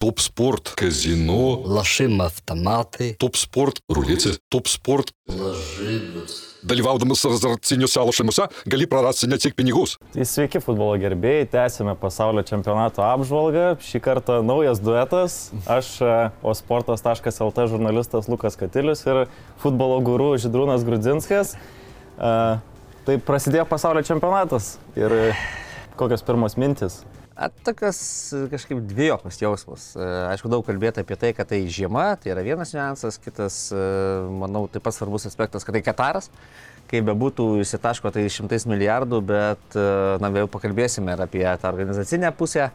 [0.00, 3.16] Топ спорт, казино, Лошим автоматы.
[3.18, 5.12] топ спорт, рулеці, топ спорт.
[5.28, 6.56] Lažybos.
[6.64, 9.98] Dalyvaudamas azartiniuose lošimuose gali prarasti ne tik pinigus.
[10.14, 13.76] Tai sveiki futbolo gerbėjai, tęsime pasaulio čempionato apžvalgą.
[13.76, 15.52] Šį kartą naujas duetas.
[15.68, 16.16] Aš e,
[16.48, 19.26] osportas.lt žurnalistas Lukas Katilius ir
[19.60, 21.58] futbolo guru Židrūnas Grudzinskas.
[22.16, 22.34] E,
[23.04, 25.32] Tai prasidėjo pasaulio čempionatas ir e,
[26.00, 27.02] kokios pirmos mintis.
[27.48, 29.84] Tokios e, kažkaip dviejopas jausmas.
[29.96, 33.84] E, Aišku, daug kalbėti apie tai, kad tai žiema, tai yra vienas niuansas, kitas, e,
[34.42, 36.28] manau, taip pat svarbus aspektas, kad tai Kataras.
[36.90, 39.76] Kaip bebūtų, įsitaško tai šimtais milijardų, bet,
[40.20, 42.66] na, vėl pakalbėsime ir apie tą organizacinę pusę,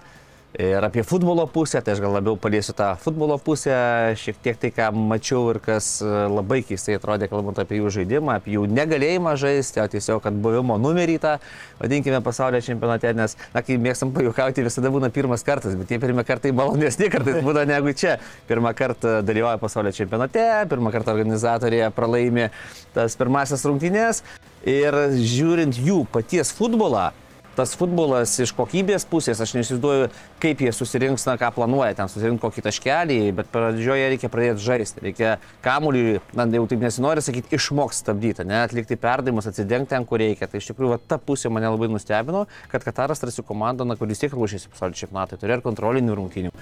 [0.60, 3.76] ir apie futbolo pusę, tai aš gal labiau paliesiu tą futbolo pusę,
[4.20, 8.38] šiek tiek tai, ką mačiau ir kas e, labai keistai atrodė, kalbant apie jų žaidimą,
[8.40, 11.34] apie jų negalėjimą žaisti, o tiesiog, kad buvimo numerį tą,
[11.82, 16.24] vadinkime, pasaulio čempionate, nes, na, kai mėgstam pajukauti, visada būna pirmas kartas, bet tie pirmie
[16.28, 18.18] kartai malonesni kartais būna negu čia.
[18.48, 22.50] Pirmą kartą dalyvauja pasaulio čempionate, pirmą kartą organizatorė pralaimi
[22.96, 24.24] tas pirmasis rungtynės
[24.66, 27.12] ir žiūrint jų paties futbolą,
[27.56, 30.10] tas futbolas iš kokybės pusės, aš neįsivaizduoju,
[30.44, 35.04] kaip jie susirinks, na ką planuoja, ten susirinkti kokį taškelį, bet pradžioje reikia pradėti žaisti,
[35.06, 40.22] reikia kamuolį, na jau taip nesinori sakyti, išmokti stabdyti, ne, atlikti perdavimus, atsidengti ten, kur
[40.22, 40.50] reikia.
[40.52, 44.22] Tai iš tikrųjų va, ta pusė mane labai nustebino, kad Kataras tarsi komanda, na, kuris
[44.22, 46.54] tiek ruošiasi pasaulio čempionatui, turi ir kontrolinių rungtynių.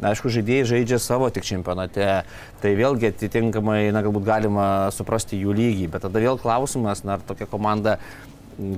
[0.00, 2.10] Na, aišku, žaidėjai žaidžia savo tik čempionate,
[2.62, 7.24] tai vėlgi atitinkamai, na, galbūt galima suprasti jų lygį, bet tada vėl klausimas, na, ar
[7.26, 7.98] tokia komanda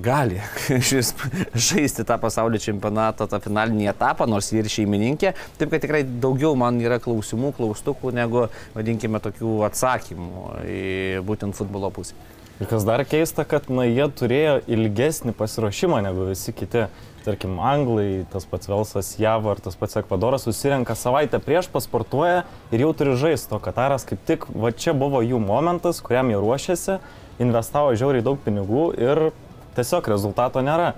[0.03, 0.41] gali
[0.89, 1.13] šis
[1.55, 5.35] žaisti tą pasaulio čempionatą, tą finalinį etapą, nors ji ir šeimininkė.
[5.61, 10.85] Taip kad tikrai daugiau man yra klausimų, klaustukų, negu, vadinkime, tokių atsakymų į
[11.27, 12.19] būtent futbolo pusę.
[12.61, 16.87] Ir kas dar keista, kad na, jie turėjo ilgesnį pasiruošimą negu visi kiti.
[17.23, 22.41] Tarkim, Anglai, tas pats Velsas, JAV ar tas pats Ekvadoras susirenka savaitę prieš, pasportuoja
[22.75, 23.55] ir jau turi žaisti.
[23.55, 26.97] O Kataras kaip tik, va čia buvo jų momentas, kuriam jie ruošėsi,
[27.43, 29.23] investavo žiauriai daug pinigų ir
[29.77, 30.93] tiesiog rezultato nėra.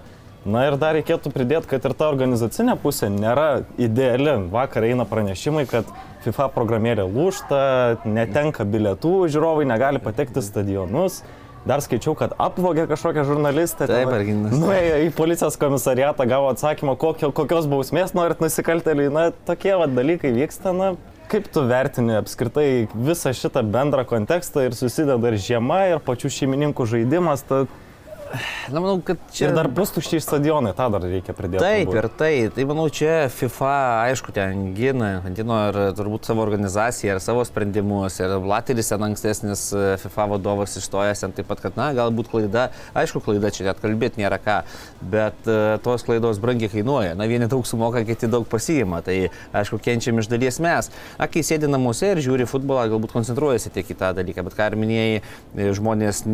[0.45, 4.35] Na ir dar reikėtų pridėti, kad ir ta organizacinė pusė nėra ideali.
[4.53, 5.89] Vakar eina pranešimai, kad
[6.27, 7.63] FIFA programėlė lūšta,
[8.05, 11.23] netenka bilietų, žiūrovai negali patekti stadionus.
[11.65, 13.87] Dar skaičiau, kad apvogė kažkokią žurnalistę.
[13.89, 14.53] Taip, ten, Arginas.
[14.61, 19.09] Nuėjo į policijos komisariatą, gavo atsakymą, kokio, kokios bausmės norit nusikalteliai.
[19.13, 20.75] Na, tokie va dalykai vyksta.
[20.77, 20.91] Na,
[21.33, 26.85] kaip tu vertini apskritai visą šitą bendrą kontekstą ir susideda ir žiema, ir pačių šeimininkų
[26.91, 27.47] žaidimas.
[27.49, 27.65] Ta,
[28.73, 29.49] Na, manau, kad čia...
[29.49, 31.63] ir dar bus tuščiai stadionai, tą dar reikia pridėti.
[31.63, 31.99] Taip, turbūt.
[32.01, 33.75] ir tai, tai manau, čia FIFA,
[34.09, 39.67] aišku, ten gina, gino ir turbūt savo organizaciją, ir savo sprendimus, ir Blateris ten ankstesnis
[39.77, 43.83] e, FIFA vadovas išstojęs, ten taip pat, kad, na, galbūt klaida, aišku, klaida čia net
[43.83, 44.59] kalbėti nėra ką,
[45.05, 47.15] bet uh, tos klaidos brangiai kainuoja.
[47.19, 50.91] Na, vieni daug sumoka, kiti daug pasiima, tai, aišku, kenčiam iš dalies mes.
[51.19, 54.71] Na, kai sėdi namuose ir žiūri futbolą, galbūt koncentruojasi tiek į tą dalyką, bet ką
[54.73, 56.25] ir minėjai, e, žmonės,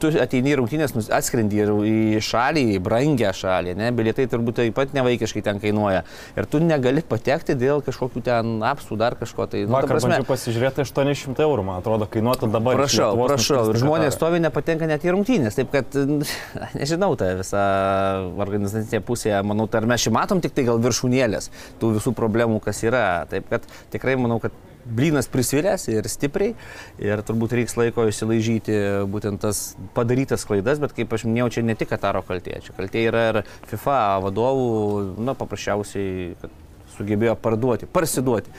[0.00, 1.70] tu ateini į rungtynės, nus- atskrendi ir
[2.16, 6.04] į šalį, į brangę šalį, ne, bilietai turbūt taip pat nevaikiškai ten kainuoja.
[6.36, 9.46] Ir tu negali patekti dėl kažkokių ten apsų, dar kažko.
[9.50, 12.78] Tai, nu, Vakar prasme, pasižiūrėti 800 eurų, man atrodo, kainuotų dabar.
[12.80, 13.62] Prašau, prašau.
[13.72, 15.58] Ir žmonės stovi nepatenka net į rungtynės.
[15.58, 15.98] Taip kad,
[16.80, 17.64] nežinau, ta visa
[18.36, 21.50] organizacinė pusė, manau, tai ar mes čia matom tik tai gal viršūnėlės
[21.82, 23.06] tų visų problemų, kas yra.
[23.30, 24.54] Taip kad tikrai manau, kad
[24.86, 26.52] Blynas prisvilęs ir stipriai
[27.02, 28.76] ir turbūt reiks laiko įsilaižyti
[29.10, 33.02] būtent tas padarytas klaidas, bet kaip aš minėjau, čia ne tik Kataro kaltė, čia kaltė
[33.08, 33.98] yra ir FIFA
[34.28, 34.68] vadovų,
[35.26, 36.54] na, paprasčiausiai, kad
[36.96, 38.52] sugebėjo parduoti, parsiduoti,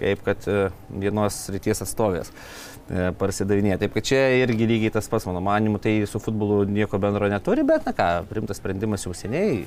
[0.00, 0.58] kaip kad e,
[1.02, 3.80] vienos ryties atstovės e, parsidavinėja.
[3.82, 7.64] Taip kad čia irgi lygiai tas pats, mano manimu, tai su futbolu nieko bendro neturi,
[7.66, 9.64] bet, na ką, primtas sprendimas jau seniai.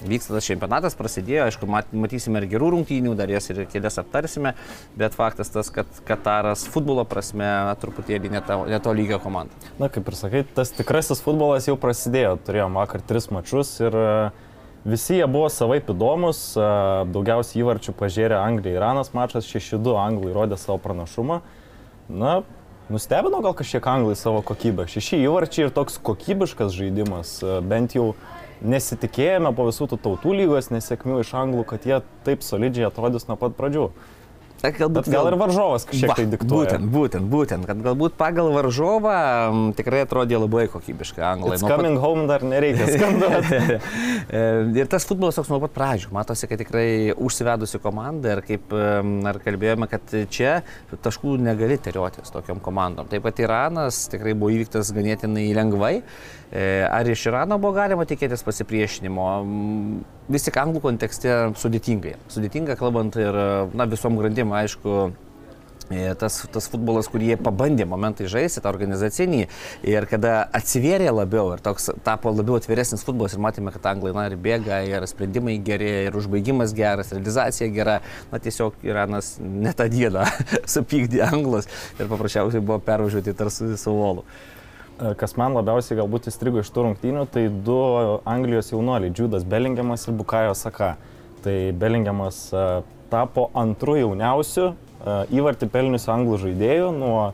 [0.00, 4.54] Vyksta tas čempionatas, prasidėjo, aišku, mat- matysime ir gerų rungtynių, dar jas ir kelias aptarsime,
[4.96, 7.44] bet faktas tas, kad Kataras futbolo prasme
[7.82, 9.52] truputėlį neto, neto lygio komanda.
[9.78, 12.38] Na, kaip ir sakai, tas tikrasis futbolas jau prasidėjo.
[12.46, 14.08] Turėjom vakar tris mačius ir e,
[14.88, 16.40] visi jie buvo savaip įdomus.
[16.56, 16.70] e,
[17.12, 21.42] Daugiausiai įvarčių pažėrė Anglija ir Iranas mačas, 6-2 Anglai rodė savo pranašumą.
[22.08, 22.38] Na,
[22.90, 24.88] nustebino gal kažkiek Anglai savo kokybę.
[24.90, 27.36] Šeši įvarčiai ir toks kokybiškas žaidimas.
[27.44, 28.14] e, Bent jau
[28.60, 33.38] nesitikėjome po visų tų tautų lygos nesėkmių iš Anglų, kad jie taip solidžiai atrodys nuo
[33.40, 33.88] pat pradžių.
[34.60, 36.76] Tai galbūt Bet gal ir varžovas kažkiek Va, tai diktuoja.
[36.76, 39.14] Būtent, būtent, būtent, kad galbūt pagal varžovą
[39.48, 41.54] m, tikrai atrodė labai kokybiškai anglai.
[41.56, 43.60] It's Nuo pat- coming home dar nereikia skanduoti.
[44.30, 44.40] E,
[44.78, 46.10] Ir tas futbolas toks nuo pat pradžių.
[46.14, 48.70] Matosi, kad tikrai užsivedusi komanda ir kaip
[49.26, 50.60] ar kalbėjome, kad čia
[51.02, 53.08] taškų negali teriotis tokiam komandom.
[53.10, 55.94] Taip pat Iranas tikrai buvo įvyktas ganėtinai lengvai.
[56.52, 59.26] E, Ar iš Irano buvo galima tikėtis pasipriešinimo?
[60.30, 62.14] Vis tik anglų kontekste sudėtingai.
[62.30, 63.34] Sudėtinga kalbant ir
[63.74, 65.10] na, visom grandim, aišku,
[65.90, 69.40] E, tas, tas futbolas, kurį jie pabandė momentai žaisti, tą organizacinį
[69.90, 74.28] ir kada atsivėrė labiau ir toks tapo labiau atviresnis futbolas ir matėme, kad anglai na
[74.30, 77.98] ir bėga, ir sprendimai geri, ir užbaigimas geras, realizacija gera,
[78.30, 80.28] na tiesiog Iranas ne tą dieną
[80.76, 81.66] supykdė anglus
[81.98, 84.22] ir paprasčiausiai buvo pervažiuoti tarsi su volu.
[85.00, 87.76] E, kas man labiausiai galbūt įstrigo iš tų rungtynių, tai du
[88.28, 90.96] Anglijos jaunuoliai, Džudas Belingiamas ir Bukajo Saka.
[91.40, 92.64] Tai Belingiamas e,
[93.12, 94.74] tapo antru jauniausiu
[95.32, 96.90] įvartį pelniusių anglų žaidėjų.
[96.92, 97.30] Nuo,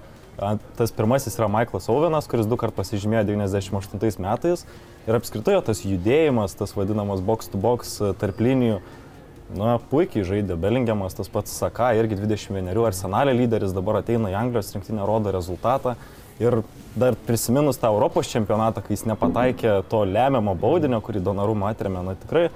[0.79, 4.63] tas pirmasis yra Michaelas Ovenas, kuris du kart pasižymėjo 98 metais.
[5.09, 8.79] Ir apskritai tas judėjimas, tas vadinamas box to box tarp linijų,
[9.59, 14.71] na, puikiai žaidė Belingiamas, tas pats Saka, irgi 21 arsenalė lyderis, dabar ateina į Anglijos
[14.77, 15.97] rinktinę, rodo rezultatą.
[16.43, 16.61] Ir
[16.97, 22.17] dar prisiminus tą Europos čempionatą, kai jis nepataikė to lemiamo baudinio, kurį Donarumą atremė, na
[22.19, 22.49] tikrai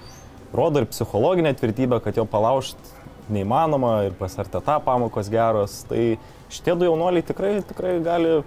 [0.56, 2.98] rodo ir psichologinę tvirtybę, kad jo palaužti
[3.30, 5.80] neįmanoma ir pas RTT pamokos geros.
[5.88, 6.04] Tai
[6.52, 8.40] šitie du jaunuoliai tikrai, tikrai gali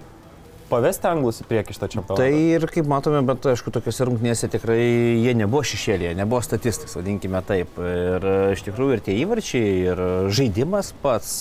[0.73, 2.19] pavesti anglus į priekį šitą čempionatą.
[2.23, 4.79] Tai ir kaip matome, bet aišku, tokiuose rungtynėse tikrai
[5.23, 7.77] jie nebuvo šešėlėje, nebuvo statistas, vadinkime taip.
[7.83, 10.01] Ir iš tikrųjų ir tie įvarčiai, ir
[10.33, 11.33] žaidimas pats,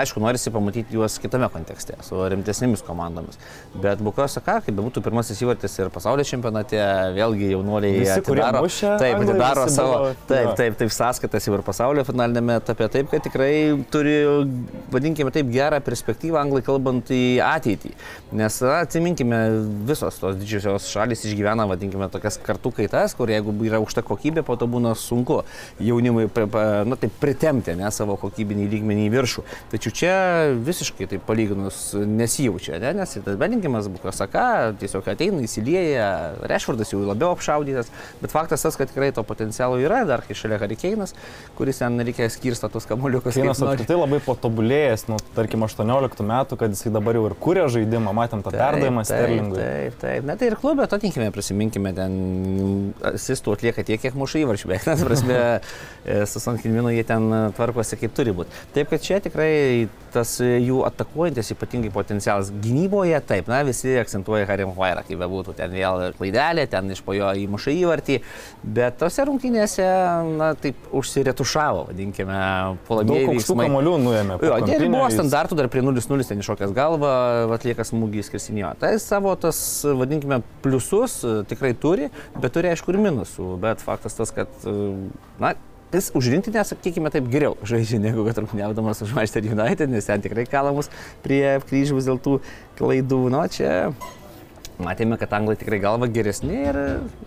[0.00, 3.38] aišku, norisi pamatyti juos kitame kontekste, su rimtesnėmis komandomis.
[3.80, 6.78] Bet Bukos Saka, kaip bebūtų pirmasis įvartis ir pasaulio čempionate,
[7.16, 11.64] vėlgi jaunuoliai Visi, atidaro, mušė, taip, atidaro savo, buvo- taip, taip, taip, sąskaitas jau ir
[11.66, 13.52] pasaulio finalinėme etape, taip, kad tikrai
[13.92, 14.16] turi,
[14.92, 17.92] vadinkime taip, gerą perspektyvą anglai kalbant į ateitį.
[18.40, 19.38] Nes, na, atsiminkime,
[19.88, 24.56] visos tos didžiosios šalis išgyvena, vadinkime, tokias kartų kaitas, kur jeigu yra aukšta kokybė, po
[24.60, 25.40] to būna sunku
[25.82, 26.26] jaunimui,
[26.88, 29.44] na, taip, pritemti, ne, savo kokybinį lygmenį į viršų.
[29.72, 30.14] Tačiau čia
[30.58, 36.10] visiškai taip palyginus nesijaučia, ne, nes tas beninkimas Bukasaka tiesiog ateina, įsilieja,
[36.50, 37.90] Rešvardas jau labiau apšaudytas,
[38.22, 41.14] bet faktas tas, kad tikrai to potencialo yra, dar kai šalia Harikeinas,
[41.58, 43.34] kuris ten reikia skirsta tos kamoliukus.
[43.34, 47.66] kaip Keinas apskritai labai patobulėjęs, nu, tarkim, 18 metų, kad jisai dabar jau ir kūrė
[47.72, 49.60] žaidimą, matėm tą perdavimą Sterlingui.
[49.60, 50.26] Taip, taip.
[50.28, 52.14] Na tai ir klube, to tinkime, prisiminkime, ten
[53.12, 55.38] asistų atlieka tiek, kiek muša įvarčių, bet, na, prasme,
[56.04, 57.28] e, su Sankilminu jie ten
[57.58, 58.64] tvarkosi kaip turi būti.
[58.76, 59.52] Taip, kad čia tikrai
[60.14, 65.54] tas e, jų atakuojantis ypatingai potencialas gynyboje, taip, na, visi akcentuoja Harim Vairą, kaip bebūtų,
[65.58, 68.20] ten vėl klaidelė, ten iš po jo įmuša įvartį,
[68.76, 69.86] bet tose rungtynėse,
[70.40, 74.38] na, taip užsiretušavo, vadinkime, Daug puolamieji aukštų kamolių nuėmė.
[74.44, 77.14] Jo, dėl buvo standartų dar prie 0-0 ten iššokęs galvą,
[77.56, 78.72] atlieka smūgį skirsinio.
[78.80, 83.54] Tai savo tas, vadinkime, pliusus e, tikrai turi, bet turi aišku ir minusų.
[83.62, 84.76] Bet faktas tas, kad, e,
[85.42, 85.54] na,
[85.98, 90.46] jis užrinktinę, sakykime, taip geriau žaidžia, negu kad rungtyniaudamas už Manchester United, nes ten tikrai
[90.46, 90.90] kalamus
[91.24, 92.38] prie kryžiaus dėl tų
[92.78, 93.24] klaidų.
[93.32, 93.90] Na, čia
[94.80, 96.78] matėme, kad anglai tikrai galva geresni ir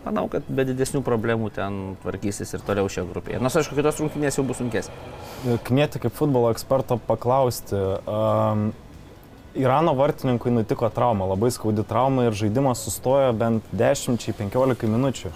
[0.06, 3.42] manau, kad be didesnių problemų ten tvarkysis ir toliau šioje grupėje.
[3.44, 5.60] Nors, aišku, kitos rungtynės jau bus sunkesnės.
[5.68, 7.78] Knieti kaip futbolo eksperto paklausti.
[8.08, 8.72] Um,
[9.54, 15.30] Irano vartininkui nutiko trauma, labai skaudi trauma ir žaidimas sustojo bent 10-15 minučių.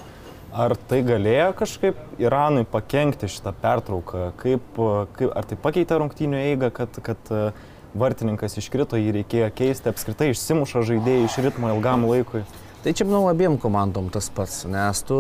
[0.58, 4.32] Ar tai galėjo kažkaip Iranui pakengti šitą pertrauką?
[4.42, 4.80] Kaip,
[5.14, 7.42] kaip, ar tai pakeitė rungtynių eigą, kad, kad e,
[7.94, 12.42] vartininkas iškrito, jį reikėjo keisti, apskritai išsimuša žaidėjai iš ritmo ilgam laikui?
[12.84, 15.16] Tai čia, manau, abiem komandom tas pats, nes tu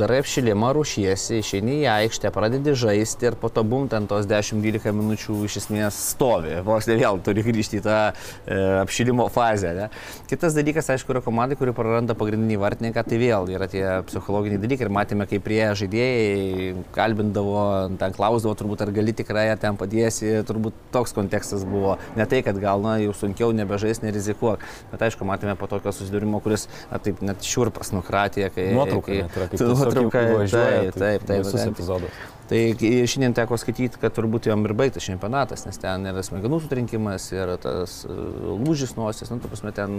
[0.00, 4.94] darai apšilimą, rušiesi, išeini į aikštę, pradedi žaisti ir po to bum ten tos 10-12
[4.96, 6.54] minučių iš esmės stovi.
[6.64, 9.74] Vos ne vėl turi grįžti į tą e, apšilimo fazę.
[9.76, 9.90] Ne?
[10.30, 14.88] Kitas dalykas, aišku, yra komandai, kuri praranda pagrindinį vartininką, tai vėl yra tie psichologiniai dalykai
[14.88, 17.60] ir matėme, kaip prie žaidėjai kalbindavo,
[18.00, 21.98] ten klausdavo, turbūt ar gali tikrai ją ten padėsi, turbūt toks kontekstas buvo.
[22.16, 24.64] Ne tai, kad gal na, jau sunkiau nebežais, nerizikuok,
[24.96, 28.68] bet aišku, matėme po tokio susidūrimo, kuris na, taip net šiurpas nukratė, kai...
[28.76, 30.80] Nuotrauka kai, net yra, kaip tu- nuotrauka, važiuoja.
[30.80, 31.72] taip, taip, taip, Visus taip.
[31.74, 32.24] epizodus.
[32.46, 37.24] Tai šiandien teko skaityti, kad turbūt jam ir baigtas čempionatas, nes ten yra smegenų sutrinkimas
[37.34, 38.14] ir tas e,
[38.60, 39.96] lūžis nosis, nu, tu prasme, ten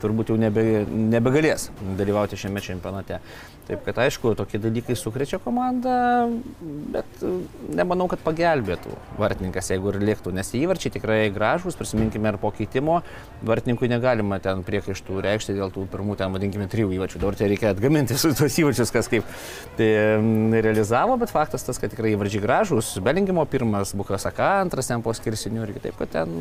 [0.00, 3.20] turbūt jau nebe, nebegalės dalyvauti šiame čempionate.
[3.68, 5.92] Taip kad aišku, tokie dalykai sukrečia komandą,
[6.94, 7.34] bet e,
[7.76, 13.02] nemanau, kad pagelbėtų vartininkas, jeigu ir liektų, nes įvarčiai tikrai gražus, prisiminkime ir po keitimo,
[13.44, 17.72] vartininkui negalima ten priekaištų reikšti dėl tų pirmų, ten vadinkime, trijų įvarčių, dabar tai reikia
[17.72, 19.28] atgaminti su tuos įvarčius, kas kaip
[19.76, 25.02] tai mm, realizavo, bet faktas tas, kad tikrai įvarčiai gražus, Belingimo pirmas, Bukasaka antras ten
[25.04, 26.34] po skirsinių ir kitaip, kad ten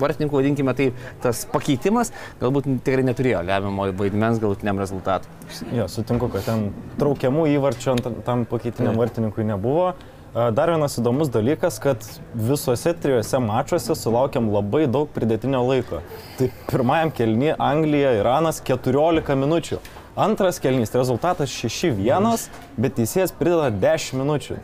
[0.00, 0.90] vartininkų, vadinkime, tai
[1.24, 5.30] tas pakeitimas galbūt tikrai neturėjo lemiamo vaidmens galutiniam rezultatui.
[5.74, 6.70] Jo, sutinku, kad ten
[7.00, 9.04] traukiamų įvarčių tam pakeitiniam Taip.
[9.04, 9.92] vartininkui nebuvo.
[10.30, 12.04] Dar vienas įdomus dalykas, kad
[12.38, 16.04] visuose trijuose mačiuose sulaukėm labai daug pridėtinio laiko.
[16.38, 19.80] Tai pirmajam kelnyje Anglija, Iranas 14 minučių.
[20.20, 22.46] Antras kelnys, rezultatas 6-1,
[22.78, 24.60] bet teisėjas prideda 10 minučių.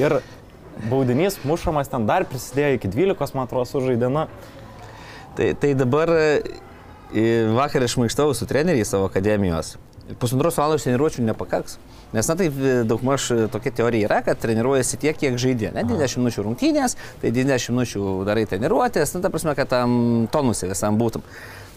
[0.00, 0.18] Ir
[0.90, 4.26] baudinys mušamas ten dar prisidėjo iki 12, man atrodo, sužaidina.
[5.36, 6.42] Tai, tai dabar e,
[7.56, 9.76] vakar išmaištau su treneriais savo akademijos.
[10.20, 11.78] Pusantros valandos treniruočių nepakaks.
[12.12, 15.70] Nes, na, taip daugmaž tokia teorija yra, kad treniruojasi tiek, kiek žaidė.
[15.72, 19.94] Ne, 90 minučių rungtynės, tai 90 minučių darai treniruotės, na, ta prasme, kad tam
[20.32, 21.24] tonusė visam būtum.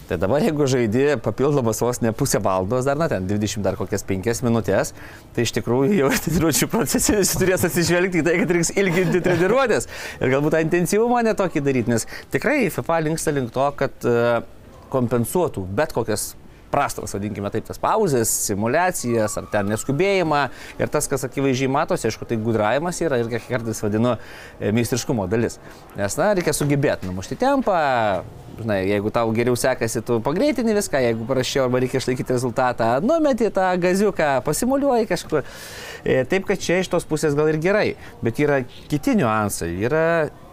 [0.06, 4.06] Tai dabar jeigu žaidži papildomas vos ne pusę valandos, dar, na, ten 20 dar kokias
[4.06, 4.92] 5 minutės,
[5.34, 9.90] tai iš tikrųjų jau treniruočių procese visi turės atsižvelgti į tai, kad reiks ilginti treniruotės
[10.20, 14.16] ir galbūt tą intensyvumą netokį daryti, nes tikrai FIFA linksta link to, kad e,
[14.94, 16.36] kompensuotų bet kokias
[16.70, 20.42] prastas, vadinkime taip, tas pauzes, simulacijas ar ten neskubėjimą.
[20.82, 25.28] Ir tas, kas akivaizdžiai matosi, aišku, tai gudravimas yra ir kiek kartais vadinu e, meistriškumo
[25.30, 25.60] dalis.
[25.96, 27.78] Nes, na, reikia sugebėti numušti tempą,
[28.60, 33.50] žinai, jeigu tau geriau sekasi, tu pagreitini viską, jeigu parašiau arba reikia išlaikyti rezultatą, numeti
[33.54, 35.44] tą gaziuką, pasimuliuoji kažkur.
[36.04, 37.88] E, taip, kad čia iš tos pusės gal ir gerai,
[38.24, 40.06] bet yra kiti niuansai, yra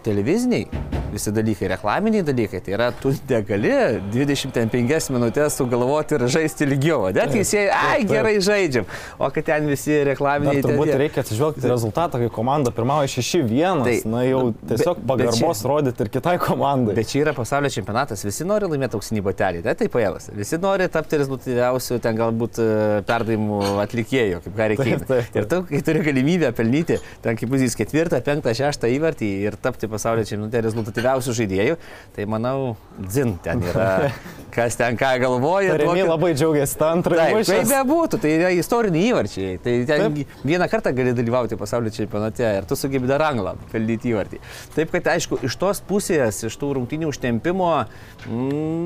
[0.04, 2.60] televiziniai visi dalykai, reklaminiai dalykai.
[2.64, 3.72] Tai yra, tu negali
[4.14, 7.08] 25 minutės sugalvoti ir žaisti ilgiau.
[7.14, 8.86] Ne, teisėjai, ai, gerai žaidžiam.
[9.18, 10.60] O kad ten visi reklaminiai...
[10.62, 13.84] Dar turbūt ten- reikia atsižvelgti rezultatą, kai komanda pirmauja 6-1.
[13.86, 16.96] Tai- na jau tiesiog bet pagarbos čia- rodyti ir kitai komandai.
[16.98, 20.30] Bet čia yra pasaulio čempionatas, visi nori laimėti auksinį batelį, tai taip pajavas.
[20.34, 22.68] Visi nori tapti rezultatyviausiu ten galbūt e,
[23.08, 25.14] perdavimų atlikėjų, kaip ką taip.
[25.34, 29.88] Ir tu, kai turi galimybę pelnyti, ten kaip bus ketvirtą, penktą, šeštą įvartį ir tapti
[29.90, 30.60] pasaulio čempionate
[31.04, 31.76] rezultatyviausių žaidėjų,
[32.16, 32.76] tai manau,
[33.10, 34.10] dzin ten yra,
[34.54, 35.74] kas ten ką galvoja.
[35.76, 37.70] Remi duokit- labai džiaugiasi tą Taip, kaip mušęs.
[37.72, 39.56] bebūtų, tai yra istoriniai įvarčiai.
[39.64, 44.40] Tai ten vieną kartą gali dalyvauti pasaulio čempionate ir tu sugebi dar anglą pelnyti įvartį.
[44.76, 47.72] Taip kad, aišku, iš tos pusės, iš tų rungtinių užtempimo,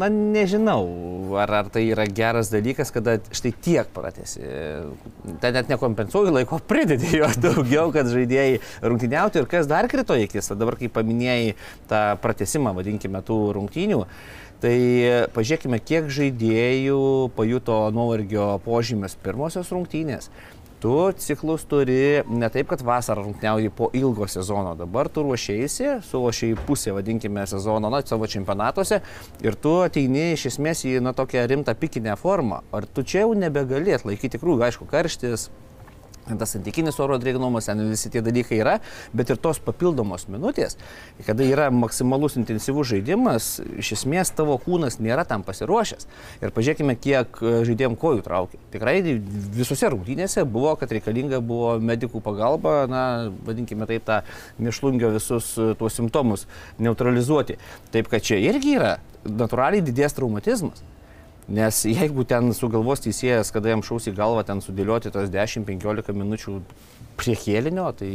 [0.00, 0.82] na nežinau,
[1.38, 4.40] ar, ar tai yra geras dalykas, kada štai tiek pratesi.
[5.42, 8.58] Ten net nekompensuoji laiko, pridedi jo daugiau, kad žaidėjai
[8.88, 10.48] rungtyniauti ir kas dar krito į akis.
[10.58, 11.52] Dabar, kai paminėjai
[11.90, 14.02] tą pratesimą, vadinkime, tų rungtynių.
[14.58, 14.76] Tai
[15.36, 17.00] pažiūrėkime, kiek žaidėjų
[17.36, 20.32] pajuto nuovargio požymis pirmosios rungtynės.
[20.78, 26.54] Tu ciklus turi ne taip, kad vasarą rungtyniauji po ilgo sezono, dabar tu ruošiaisi, sulošiai
[26.68, 29.00] pusę, vadinkime, sezono, na, savo čempionatuose
[29.42, 32.62] ir tu ateini iš esmės į, na, tokią rimtą pikinę formą.
[32.70, 35.48] Ar tu čia jau nebegali atlaikyti tikrųjų, aišku, karštis,
[36.36, 38.74] tas santykinis oro drėgnumas, ten visi tie dalykai yra,
[39.16, 40.76] bet ir tos papildomos minutės,
[41.26, 43.48] kada yra maksimalus intensyvus žaidimas,
[43.80, 46.08] iš esmės tavo kūnas nėra tam pasiruošęs.
[46.42, 48.60] Ir pažiūrėkime, kiek e, žaidėjim kojų traukia.
[48.74, 48.98] Tikrai
[49.56, 53.04] visose rungtynėse buvo, kad reikalinga buvo medikų pagalba, na,
[53.46, 54.20] vadinkime taip, tą
[54.60, 56.46] mėšlungio visus e, tuos simptomus
[56.82, 57.58] neutralizuoti.
[57.94, 60.84] Taip kad čia irgi yra natūraliai didės traumatizmas.
[61.48, 66.58] Nes jeigu ten sugalvos teisėjas, kada jam šaus į galvą ten sudėlioti tos 10-15 minučių
[67.18, 68.08] prie kėlinio, tai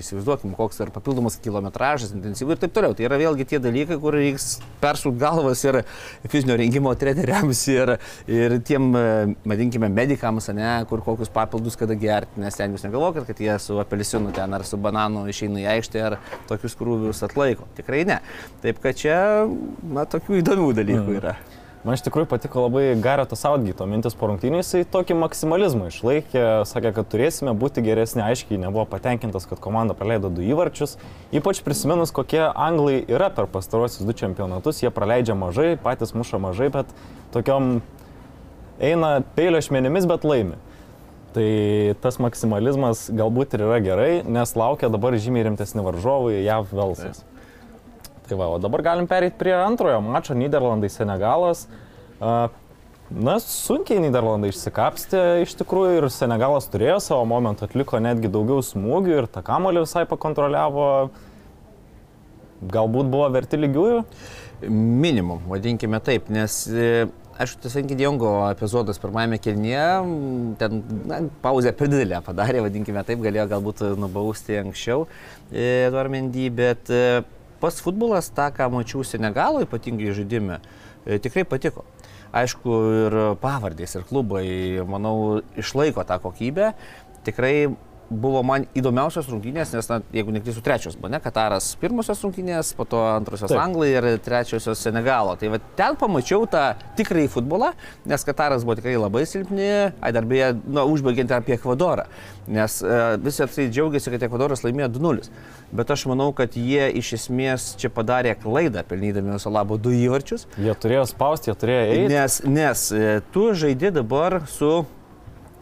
[0.00, 2.96] įsivaizduokim, koks ar papildomas kilometražas, intensyvus ir taip toliau.
[2.96, 4.48] Tai yra vėlgi tie dalykai, kur reiks
[4.82, 5.80] persūt galvas ir
[6.26, 7.94] fizinio rengimo treneriams, ir,
[8.26, 13.28] ir tiem, e, vadinkime, medikams, ne, kur kokius papildus kada gerti, nes ten jūs negalvokit,
[13.30, 16.18] kad jie su apelsinu ten ar su bananu išeina į aikštę ar
[16.50, 17.70] tokius krūvius atlaiko.
[17.78, 18.20] Tikrai ne.
[18.66, 19.16] Taip kad čia,
[19.94, 21.38] na, tokių įdomių dalykų yra.
[21.80, 26.90] Man iš tikrųjų patiko labai Gareto Saudgyto mintis po rungtynių, jisai tokį maksimalizmą išlaikė, sakė,
[26.98, 30.98] kad turėsime būti geresni, aiškiai nebuvo patenkintas, kad komanda praleido du įvarčius,
[31.32, 36.68] ypač prisiminus, kokie anglai yra per pastarosius du čempionatus, jie praleidžia mažai, patys muša mažai,
[36.74, 36.92] bet
[37.32, 37.78] tokiom
[38.76, 40.60] eina peilio šmenimis, bet laimi.
[41.32, 41.48] Tai
[42.04, 47.24] tas maksimalizmas galbūt ir yra gerai, nes laukia dabar žymiai rimtesni varžovai JAV Velsas.
[48.30, 51.66] Tai va, o dabar galim pereiti prie antrojo mačo Niderlandai-Senegalas.
[52.22, 52.48] A,
[53.10, 59.16] Na, sunkiai Niderlandai išsikapstė iš tikrųjų ir Senegalas turėjo savo momentą, atliko netgi daugiau smūgių
[59.16, 60.84] ir tą kamolį visai pakontroliavo.
[62.70, 64.04] Galbūt buvo verti lygiųjų.
[64.70, 67.08] Minimum, vadinkime taip, nes e,
[67.40, 70.78] aišku, tas Venkidiongo epizodas pirmajame kelnyje, m, ten
[71.10, 75.08] na, pauzę per didelę padarė, vadinkime taip, galėjo galbūt nubausti anksčiau
[75.50, 77.24] e, Dormendy, bet e,
[77.60, 80.60] pas futbolas tą, ką mačiau Senegalo ypatingai žaidime,
[81.04, 81.84] e, tikrai patiko.
[82.30, 82.74] Aišku,
[83.04, 84.46] ir pavardės, ir klubai,
[84.86, 86.72] manau, išlaiko tą kokybę.
[87.26, 87.72] Tikrai
[88.10, 92.86] buvo man įdomiausios rungtynės, nes, na, jeigu neklysiu, trečios buvo, ne, Kataras pirmosios rungtynės, po
[92.90, 93.60] to antrosios Taip.
[93.62, 95.36] Anglai ir trečiosios Senegalo.
[95.38, 96.64] Tai va, ten pamačiau tą
[96.98, 97.70] tikrąjį futbolą,
[98.10, 102.08] nes Kataras buvo tikrai labai silpni, ai dar beje, na, užbaigiant apie Ekvadorą,
[102.50, 105.30] nes e, visi apsai džiaugiasi, kad Ekvadoras laimėjo 2-0.
[105.70, 110.48] Bet aš manau, kad jie iš esmės čia padarė klaidą, pelnydami viso labo du įvarčius.
[110.58, 112.08] Jie turėjo spausti, jie turėjo eiti.
[112.10, 114.80] Nes, nes e, tu žaidži dabar su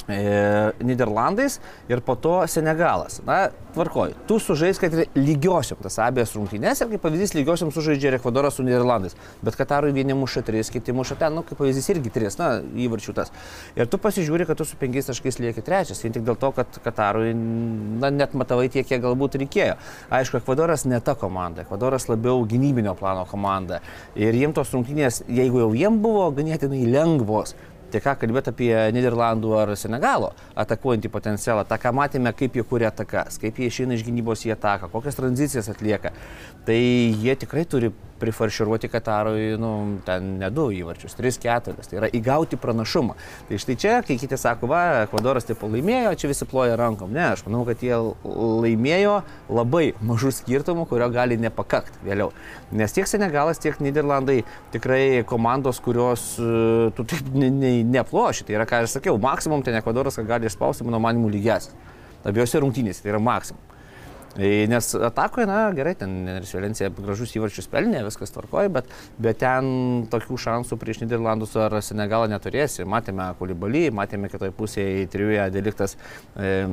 [0.08, 3.20] Niderlandais ir po to Senegalas.
[3.26, 8.14] Na, tvarkoj, tu sužais, kad ir lygiosiam tas abiejas rungtynės ir kaip pavyzdys lygiosiam sužaidžia
[8.16, 9.16] Ekvadoras su Niderlandais.
[9.44, 13.14] Bet Katarui vieni muša tris, kiti muša ten, nu, kaip pavyzdys irgi tris, na, įvarčių
[13.20, 13.32] tas.
[13.76, 16.80] Ir tu pasižiūri, kad tu su penkiais taškais lieki trečias, vien tik dėl to, kad
[16.84, 19.76] Katarui, na, net matavai tiek, kiek galbūt reikėjo.
[20.08, 23.82] Aišku, Ekvadoras ne ta komanda, Ekvadoras labiau gynybinio plano komanda.
[24.16, 27.54] Ir jiems tos rungtynės, jeigu jau jiems buvo ganėtinai lengvos,
[27.88, 32.90] Tai ką kalbėti apie Niderlandų ar Senegalo atakuojantį potencialą, tą ką matėme, kaip jie kuria
[32.92, 36.12] atakas, kaip jie išeina iš gynybos į ataką, kokias tranzicijas atlieka.
[36.68, 39.72] Tai jie tikrai turi prifarširuoti Katarui, nu,
[40.06, 41.88] ten ne du įvarčius, tris, keturis.
[41.90, 43.16] Tai yra įgauti pranašumą.
[43.48, 47.12] Tai štai čia, kai kiti sako, va, Ekvadoras taip laimėjo, čia visi ploja rankom.
[47.14, 49.20] Ne, aš manau, kad jie laimėjo
[49.52, 52.32] labai mažų skirtumų, kurio gali nepakakt vėliau.
[52.74, 54.42] Nes tiek Senegalas, tiek Niderlandai
[54.74, 58.48] tikrai komandos, kurios uh, tu taip ne, ne, neploši.
[58.48, 61.70] Tai yra, ką aš sakiau, maksimum ten Ekvadoras, gali išspausti, mano manimų lygias.
[62.26, 63.62] Abiejose rungtynėse tai yra maksimum.
[64.38, 69.40] E, nes atakoje, na gerai, ten ir Švelencija gražus įvarčius pelnė, viskas tvarkoja, bet, bet
[69.42, 72.86] ten tokių šansų prieš Niderlandus ar Senegalą neturėsi.
[72.86, 75.98] Matėme Kulibalį, matėme kitoje pusėje trijuje deliktas.
[76.38, 76.68] E,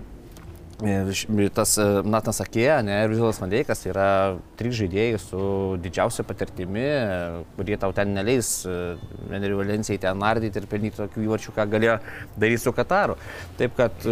[1.56, 4.08] Tas Natas Akėja ne, ir Vizilas Vandeikas yra
[4.60, 5.40] trys žaidėjai su
[5.80, 6.84] didžiausia patirtimi,
[7.56, 11.96] kurie tau ten neleis Venerių Valencijai ten nardyti ir pelnyti tokių įvarčių, ką galėjo
[12.36, 13.16] daryti su Kataru.
[13.56, 14.08] Taip kad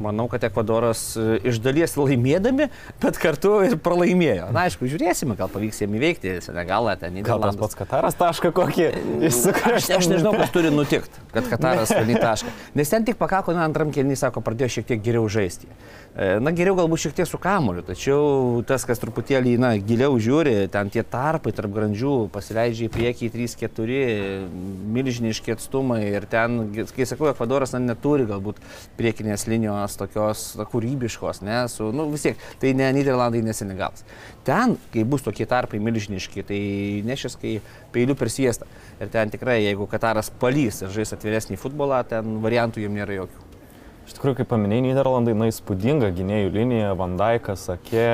[0.00, 2.70] manau, kad Ekvadoras iš dalies laimėdami,
[3.04, 4.48] bet kartu ir pralaimėjo.
[4.56, 7.52] Na, aišku, žiūrėsime, gal pavyks jiems įveikti Senegalą, ten Niderlandus.
[7.52, 8.88] Gal tas pats Kataras tašką kokį
[9.28, 9.78] įsikrėš.
[9.84, 12.56] Aš, aš nežinau, kas turi nutikti, kad Kataras pelnyti tašką.
[12.80, 15.68] Nes ten tik pakako, na, antram kelnį, sako, pradėjo šiek tiek geriau žaisti.
[16.18, 20.88] Na geriau galbūt šiek tiek su kamuoliu, tačiau tas, kas truputėlį na, giliau žiūri, ten
[20.90, 24.00] tie tarpai tarp grandžių pasileidžia į priekį 3-4,
[24.96, 28.58] milžiniški atstumai ir ten, kai sakau, Ekvadoras na, neturi galbūt
[28.98, 34.02] priekinės linijos tokios na, kūrybiškos, ne, su, nu vis tiek, tai ne Niderlandai, ne Senegalas.
[34.48, 36.62] Ten, kai bus tokie tarpai milžiniški, tai
[37.06, 37.60] nešis, kai
[37.94, 38.66] peiliu per siestą.
[38.98, 43.47] Ir ten tikrai, jeigu Kataras palys ir žais atviresnį futbolą, ten variantų jam nėra jokių.
[44.08, 48.06] Iš tikrųjų, kaip paminėjai, Niderlandai, na, įspūdinga gynėjų linija, Vandaikas, Sakė,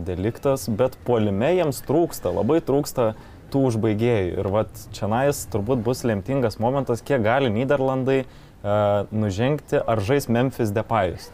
[0.00, 3.10] Deliktas, bet puolime jiems trūksta, labai trūksta
[3.52, 4.30] tų užbaigėjų.
[4.40, 10.30] Ir vat čia nais turbūt bus lemtingas momentas, kiek gali Niderlandai uh, nužengti, ar žais
[10.32, 11.28] Memphis Depayus.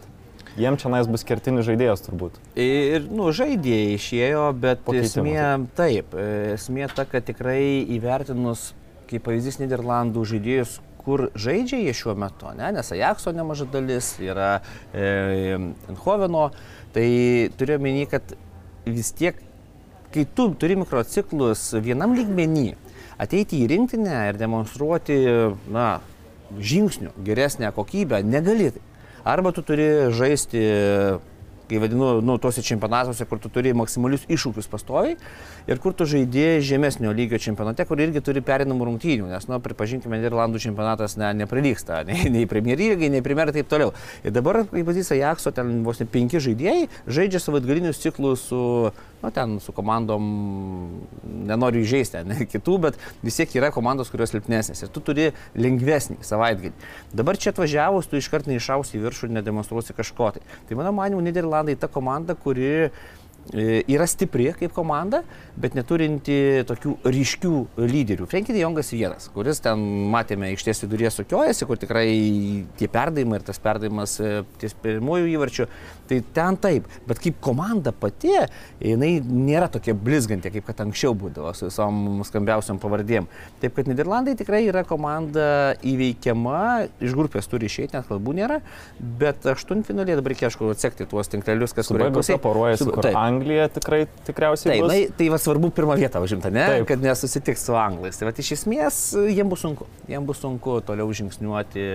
[0.58, 2.42] Jiem čia nais bus kertinis žaidėjas turbūt.
[2.58, 5.46] Ir, nu, žaidėjai išėjo, bet esmė,
[5.78, 6.18] taip,
[6.58, 8.72] esmė ta, kad tikrai įvertinus,
[9.06, 12.68] kaip pavyzdys Niderlandų žaidėjus, kur žaidžia jie šiuo metu, ne?
[12.76, 14.58] nes Ajaxo nemaža dalis yra
[14.92, 15.56] e,
[15.88, 16.50] Eindhoveno,
[16.92, 17.08] tai
[17.56, 18.34] turiu menį, kad
[18.84, 19.40] vis tiek,
[20.12, 22.68] kai tu turi mikrociklus vienam lygmenį,
[23.24, 25.18] ateiti į rinktinę ir demonstruoti,
[25.72, 25.88] na,
[26.48, 28.70] žingsnių geresnę kokybę, negali.
[29.28, 30.62] Arba tu turi žaisti
[31.68, 35.18] kai vadinu, nu, tuose čempionatuose, kur tu turi maksimalius iššūkius pastoviai
[35.68, 40.18] ir kur tu žaidži žemesnio lygio čempionate, kur irgi turi perinamų rungtynių, nes, nu, pripažinkime,
[40.18, 43.92] Niderlandų čempionatas ne, neprilyksta, nei, nei Premier lygai, nei Premier ir taip toliau.
[44.24, 48.62] Ir dabar, kaip pavyzdys, Ajaxo ten vos ne penki žaidėjai žaidžia savaitgalinius ciklus su
[49.22, 50.22] nu, ten su komandom,
[51.48, 56.20] nenoriu įžeisti, ne kitų, bet vis tiek yra komandos, kurios silpnesnės ir tu turi lengvesnį
[56.26, 56.74] savaitgalį.
[57.18, 60.44] Dabar čia atvažiavus, tu iškart neišausi į viršų ir nedemonstruosi kažko tai.
[60.68, 62.90] Tai mano manimu, Niderlandai ta komanda, kuri
[63.54, 65.22] yra stipri kaip komanda,
[65.58, 68.26] bet neturinti tokių ryškių lyderių.
[68.30, 69.80] Frenkie de Jongas vienas, kuris ten
[70.12, 72.06] matėme iš ties viduryje sukiojasi, kur tikrai
[72.78, 75.68] tie perdavimai ir tas perdavimas e, ties pirmųjų įvarčių,
[76.10, 78.34] tai ten taip, bet kaip komanda pati,
[78.84, 83.28] jinai nėra tokia blizganti, kaip kad anksčiau būdavo su visom skambiausiam pavardėm.
[83.62, 88.60] Taip kad Niderlandai tikrai yra komanda įveikiama, iš grupės turi išeiti, net kalbų nėra,
[89.20, 92.88] bet aštuntfinalėje dabar reikia, aišku, atsekti tuos tinklelius, kas kurioje pusėje poruojasi.
[93.38, 94.74] Anglija tikrai tikriausiai.
[94.74, 96.64] Taip, na, tai va svarbu pirmą vietą užimta, ne?
[96.72, 96.86] Taip.
[96.90, 98.18] Kad nesusitiks su anglais.
[98.18, 99.88] Tai va iš esmės jiems bus sunku.
[100.10, 101.86] Jiems bus sunku toliau žingsniuoti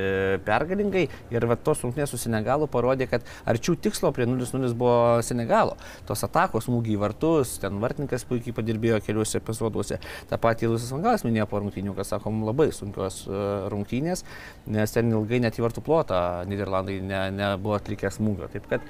[0.47, 1.05] pergalingai.
[1.33, 5.77] Ir va tos rungtynės su Senegalu parodė, kad arčiau tikslo prie 0-0 buvo Senegalo.
[6.07, 9.99] Tos atakos, smūgiai vartus, ten vartininkas puikiai padirbėjo keliuose epizoduose.
[10.29, 14.23] Ta pati Lusas Vangalas minėjo po rungtynių, kad sakom, labai sunkios e, rungtynės,
[14.73, 18.49] nes ten ilgai net į vartų plotą Niderlandai nebuvo ne atlikę smūgio.
[18.53, 18.87] Taip kad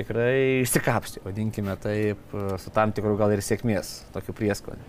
[0.00, 0.34] tikrai
[0.64, 4.82] išsikapstė, vadinkime taip, su tam tikru gal ir sėkmės, tokiu prieskoniu.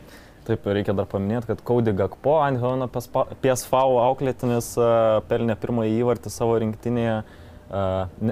[0.47, 4.71] Taip, reikia dar paminėti, kad Kaudi Gakpo, Angelino PSV auklėtinis
[5.29, 7.19] pelnė pirmąjį įvartį savo rinktinėje,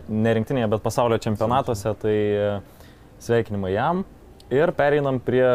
[0.09, 2.15] ne rinktinėje, bet pasaulio čempionatuose, tai
[3.21, 4.01] sveikinimai jam.
[4.49, 5.45] Ir pereinam prie,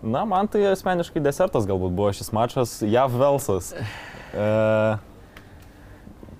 [0.00, 3.74] na, man tai asmeniškai desertas galbūt buvo šis mačas, JAV Velsas.
[4.32, 4.48] E,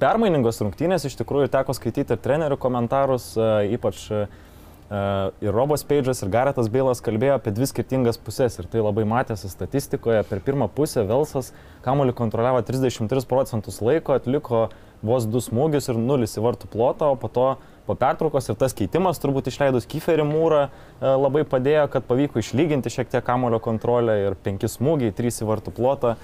[0.01, 4.25] permainingos rungtynės, iš tikrųjų teko skaityti ir trenerių komentarus, e, ypač e,
[5.45, 9.51] ir Robas Peidžas, ir Garetas Beilas kalbėjo apie dvi skirtingas pusės ir tai labai matėsi
[9.53, 10.25] statistikoje.
[10.27, 11.53] Per pirmą pusę Velsas
[11.85, 14.69] kamuolį kontroliavo 33 procentus laiko, atliko
[15.07, 17.53] vos du smūgius ir nulis į vartų plotą, o po to
[17.87, 20.71] po pertraukos ir tas keitimas turbūt išleidus Kiferį Mūrą e,
[21.07, 25.75] labai padėjo, kad pavyko išlyginti šiek tiek kamulio kontrolę ir penki smūgiai, trys į vartų
[25.75, 26.17] plotą.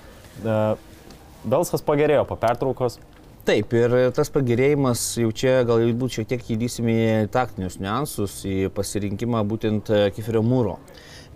[1.47, 3.01] Belsas e, pagerėjo po pertraukos.
[3.47, 9.45] Taip, ir tas pagerėjimas jau čia galbūt šiek tiek įlysime į taktinius niuansus, į pasirinkimą
[9.47, 10.81] būtent Kiferio Mūro.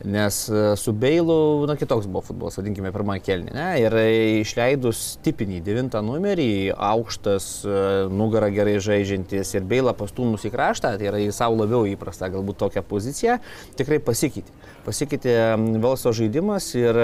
[0.04, 3.52] Nes e, su Beilu, na, kitoks buvo futbolas, vadinkime, pirmą kelnį.
[3.52, 3.66] Ne?
[3.82, 3.96] Ir
[4.40, 11.10] išleidus tipinį devintą numerį, aukštas, e, nugarą gerai žaidžiantis ir Beilą pastūmus į kraštą, tai
[11.10, 13.36] yra į savo labiau įprastą galbūt tokią poziciją,
[13.76, 14.56] tikrai pasikeitė.
[14.86, 15.36] Pasikeitė
[15.82, 17.02] Velso žaidimas ir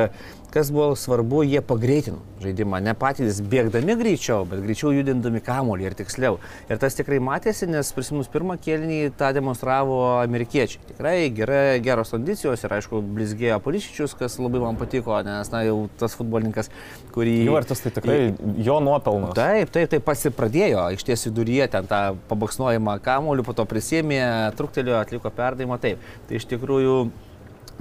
[0.57, 2.81] kas buvo svarbu, jie pagreitino žaidimą.
[2.81, 6.39] Ne patys bėgdami greičiau, bet greičiau judindami kamuolį ir tiksliau.
[6.71, 10.81] Ir tas tikrai matėsi, nes prisimus pirmą kėlinį tą demonstravo amerikiečiai.
[10.93, 15.77] Tikrai gera, geros kondicijos ir aišku, blizgėjo Polišičius, kas labai man patiko, nes na jau
[16.01, 16.71] tas futbolininkas,
[17.15, 17.37] kurį...
[17.49, 18.19] Jų artas tai tikrai
[18.67, 19.35] jo nuopelnas.
[19.39, 24.21] Taip, taip, taip pasipradėjo, iš ties viduryje ten tą pabaksnojimą kamuolį, po to prisėmė,
[24.59, 26.05] truktelėjo, atliko perdavimą, taip.
[26.29, 26.99] Tai iš tikrųjų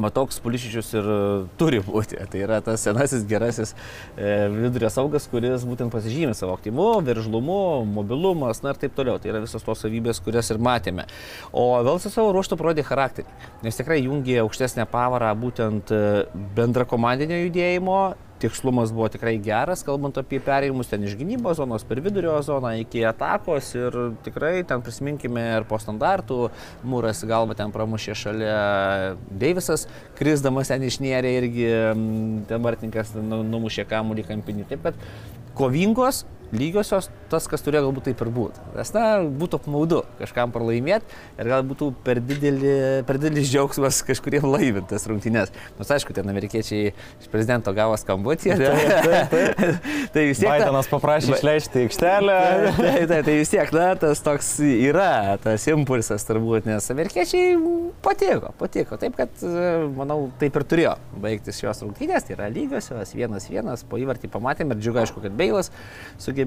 [0.01, 1.19] Matoks Pulišičius ir e,
[1.59, 2.19] turi būti.
[2.31, 8.61] Tai yra tas senasis gerasis e, vidurio saugas, kuris būtent pasižymė savo aktyvumu, veržlumu, mobilumas,
[8.65, 9.21] na ir taip toliau.
[9.21, 11.07] Tai yra visos tos savybės, kurias ir matėme.
[11.55, 13.27] O Velsas savo ruoštų parodė charakterį,
[13.65, 16.03] nes tikrai jungė aukštesnę pavarą būtent e,
[16.57, 17.99] bendra komandinio judėjimo
[18.39, 23.05] tikslumas buvo tikrai geras, kalbant apie perėjimus ten iš gynybos zonos per vidurio zoną iki
[23.07, 23.95] atakos ir
[24.25, 26.49] tikrai ten prisiminkime ir po standartų,
[26.85, 28.57] Mūras galva ten pramušė šalia
[29.31, 29.87] Deivisas,
[30.19, 31.69] krisdamas ten išnėrė irgi
[32.49, 34.67] ten Martininkas nu, numušė kamuolį kampinį.
[34.69, 34.99] Taip kad
[35.55, 36.25] kovingos,
[36.57, 38.61] lygiosios, tas, kas turėjo galbūt taip ir būti.
[38.75, 39.05] Nes, na,
[39.41, 42.75] būtų apmaudu kažkam pralaimėti ir gal būtų per, didelį,
[43.07, 45.53] per didelis džiaugsmas kažkuriem laimintas rungtynės.
[45.79, 48.55] Nors aišku, ten amerikiečiai iš prezidento gavo skambutį.
[48.59, 49.89] Taip, taip, taip.
[50.15, 50.51] tai vis tiek.
[50.51, 52.37] Bidenas paprašė išleisti aikštelę.
[52.65, 57.57] Tai, tai, tai, tai vis tiek, na, tas toks yra, tas impulsas turbūt, nes amerikiečiai
[58.05, 58.99] patiko, patiko.
[59.01, 59.45] Taip, kad,
[59.97, 64.75] manau, taip ir turėjo baigtis šios rungtynės, tai yra lygiosios, vienas vienas, po įvartį pamatėme
[64.75, 65.71] ir džiugu, aišku, kad Beilas
[66.21, 66.44] sugebėjo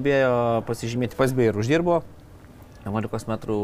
[0.67, 2.01] pasižymėti, pas bei ir uždirbo
[2.87, 3.61] 11 metrų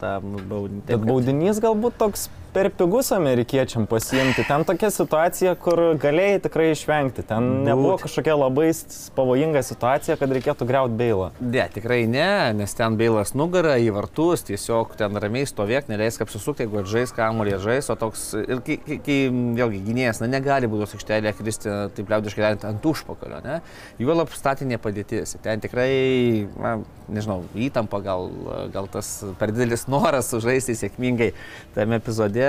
[0.00, 0.80] tą baudinį.
[0.88, 4.44] Bet baudinys galbūt toks per pigus amerikiečiam pasiimti.
[4.46, 7.24] Ten tokia situacija, kur galėjai tikrai išvengti.
[7.26, 7.64] Ten Būt.
[7.66, 8.68] nebuvo kažkokia labai
[9.16, 11.30] pavojinga situacija, kad reikėtų greuti beilą.
[11.42, 16.68] Ne, tikrai ne, nes ten beilas nugara į vartus, tiesiog ten ramiai stovėk, neleisk apsisukti,
[16.68, 21.34] jeigu žais kamuolį žais, o toks, ir kai, kai vėlgi gynėjas, na, negali būdos aikštelėje
[21.40, 23.58] kristi, taip liaudiškai tariant, ant užpakalio, ne?
[23.98, 25.34] Juolap statinė padėtis.
[25.42, 26.76] Ten tikrai, na,
[27.10, 28.30] nežinau, įtampa gal,
[28.74, 31.32] gal tas per didelis noras sužaisti sėkmingai
[31.76, 32.48] tame epizode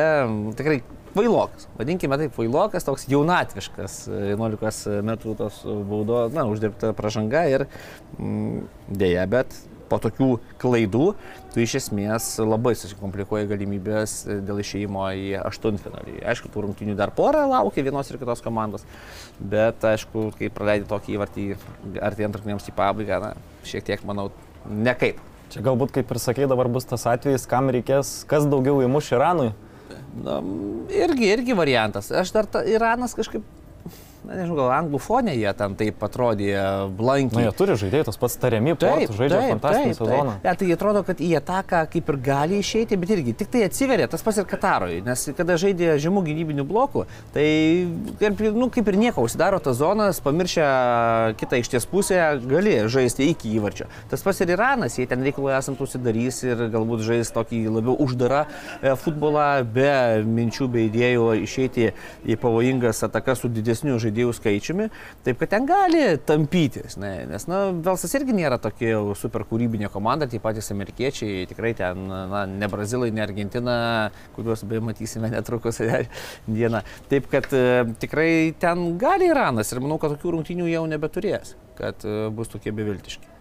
[0.57, 0.81] tikrai
[1.15, 1.69] vailokas.
[1.79, 4.01] Vadinkime taip, vailokas, toks jaunatviškas,
[4.35, 7.67] 11 metrų tos baudo, na, uždirbta pažanga ir
[8.17, 9.55] mm, dėja, bet
[9.89, 10.29] po tokių
[10.61, 11.05] klaidų
[11.53, 16.17] tu iš esmės labai susikomplikuoja galimybės dėl išėjimo į aštuntfinalį.
[16.31, 18.85] Aišku, tų rungtynių dar porą laukia vienos ir kitos komandos,
[19.39, 21.47] bet aišku, kai praleidai tokį įvartį
[22.01, 23.31] artėjant rungtynėms į pabaigą, na,
[23.67, 24.31] šiek tiek, manau,
[24.65, 25.21] nekaip.
[25.53, 29.51] Čia galbūt, kaip ir sakai, dabar bus tas atvejis, kam reikės, kas daugiau įmuš Iranui.
[30.15, 30.39] Na,
[30.95, 32.09] irgi, irgi variantas.
[32.11, 33.43] Aš dar ta, Iranas kažkaip
[34.25, 36.51] na, nežinau, gal anglų fonė jie ten taip atrodė
[36.97, 37.37] blankiai.
[37.37, 40.33] Na, jie turi žaidėjai, tas pats tariami, taip, žaidžia taip, fantastinį taip, sezoną.
[40.35, 40.47] Taip.
[40.47, 44.07] Ja, tai atrodo, kad į ataką kaip ir gali išeiti, bet irgi tik tai atsiveria,
[44.11, 47.45] tas pats ir Katarui, nes kada žaidė žemų gynybinių blokų, tai
[48.21, 50.65] kaip, nu, kaip ir nieko, užsidaro tas zonas, pamiršę
[51.39, 53.89] kitą išties pusę, gali žaisti iki įvarčio.
[54.11, 58.45] Tas pats ir Iranas, jie ten reikalų esant užsidarys ir galbūt žais tokį labiau uždarą
[58.45, 61.91] e, futbolą, be minčių, be idėjų išeiti
[62.25, 64.87] į pavojingas atakas su didesniu žaidimu žaidėjų skaičiumi,
[65.25, 66.97] taip kad ten gali tampytis.
[66.97, 72.07] Ne, nes, na, Velsas irgi nėra tokia super kūrybinė komanda, tie patys amerikiečiai, tikrai ten,
[72.07, 73.75] na, ne Brazilai, ne Argentina,
[74.35, 75.81] kuriuos beje matysime netrukus
[76.47, 76.83] dieną.
[77.11, 82.05] Taip kad e, tikrai ten gali Iranas ir manau, kad tokių rungtynių jau nebeturės, kad
[82.07, 83.33] e, bus tokie beviltiški.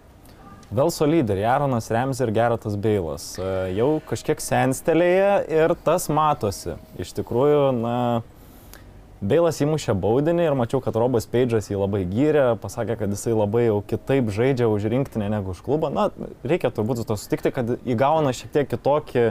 [0.74, 6.74] Velso lyderiai Aronas Rems ir Geratas Beilas e, jau kažkiek senstelėje ir tas matosi.
[6.98, 7.98] Iš tikrųjų, na,
[9.22, 13.68] Beilas įmušė baudinį ir mačiau, kad Robas Peidžas jį labai gyrė, pasakė, kad jisai labai
[13.68, 15.88] jau kitaip žaidžia už rinktinę negu už klubą.
[15.94, 16.09] Na,
[16.44, 19.31] reikia turbūt to sutikti, kad įgauna šiek tiek kitokį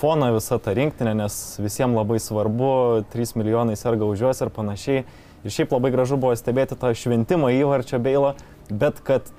[0.00, 2.72] foną visą tą rinktinę, nes visiems labai svarbu,
[3.14, 5.04] 3 milijonai serga už juos ir panašiai.
[5.40, 8.34] Ir šiaip labai gražu buvo stebėti tą šventimą įvarčio Beilą,
[8.68, 9.30] bet kad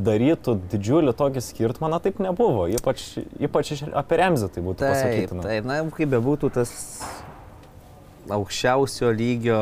[0.00, 2.64] darytų didžiulį tokį skirtumą, na taip nebuvo.
[2.72, 5.44] Ypač, ypač apie Remzį tai būtų Taip, pasakytina.
[5.44, 6.72] taip, na, kaip bebūtų tas
[8.34, 9.58] aukščiausio lygio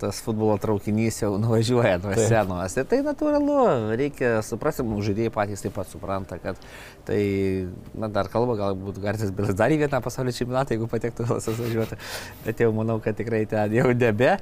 [0.00, 2.76] tas futbolo traukinys jau nuvažiuoja nuo senos.
[2.78, 3.58] Ir tai natūralu,
[3.98, 6.60] reikia suprasti, mūsų žaidėjai patys taip pat supranta, kad
[7.08, 7.20] tai,
[7.98, 12.00] na, dar kalba, galbūt Garcis Bilis dar į vieną pasaulio čempionatą, jeigu patektų Vilsas važiuoti,
[12.46, 14.36] bet jau manau, kad tikrai ten jau nebe.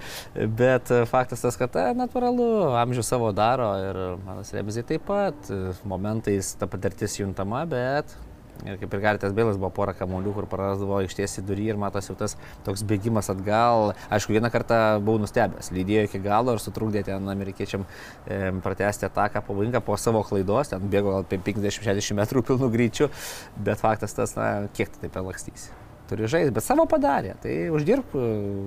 [0.58, 5.52] Bet faktas tas, kad tai natūralu, amžius savo daro ir manas Remzai taip pat,
[5.88, 8.16] momentais ta patirtis juntama, bet
[8.66, 12.16] Ir kaip ir Garitas Bėlas buvo pora kamuolių, kur prarasdavo į durį ir matosi jau
[12.18, 12.34] tas
[12.66, 13.92] toks bėgimas atgal.
[14.10, 17.86] Aišku, vieną kartą buvau nustebęs, lydėjo iki galo ir sutrukdė ten amerikiečiam
[18.26, 23.12] e, pratesti ataką pavojingą po savo klaidos, ten bėgo gal apie 50-60 metrų pilnu greičiu,
[23.56, 25.70] bet faktas tas, na, kiek tu taip pelakstysi.
[26.08, 28.14] Turi žaisti, bet savo padarė, tai uždirb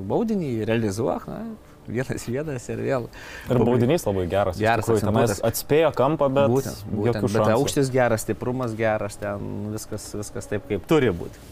[0.08, 1.42] baudinį, realizuok, na,
[1.88, 3.08] vienas vienas ir vėl.
[3.50, 4.60] Ir baudinys labai geras.
[4.62, 5.08] Geras, tikrųjų.
[5.08, 10.68] Tenais atspėjo kampą, bet, būtent, būtent, bet aukštis geras, stiprumas geras, ten viskas, viskas taip,
[10.70, 11.50] kaip turi būti.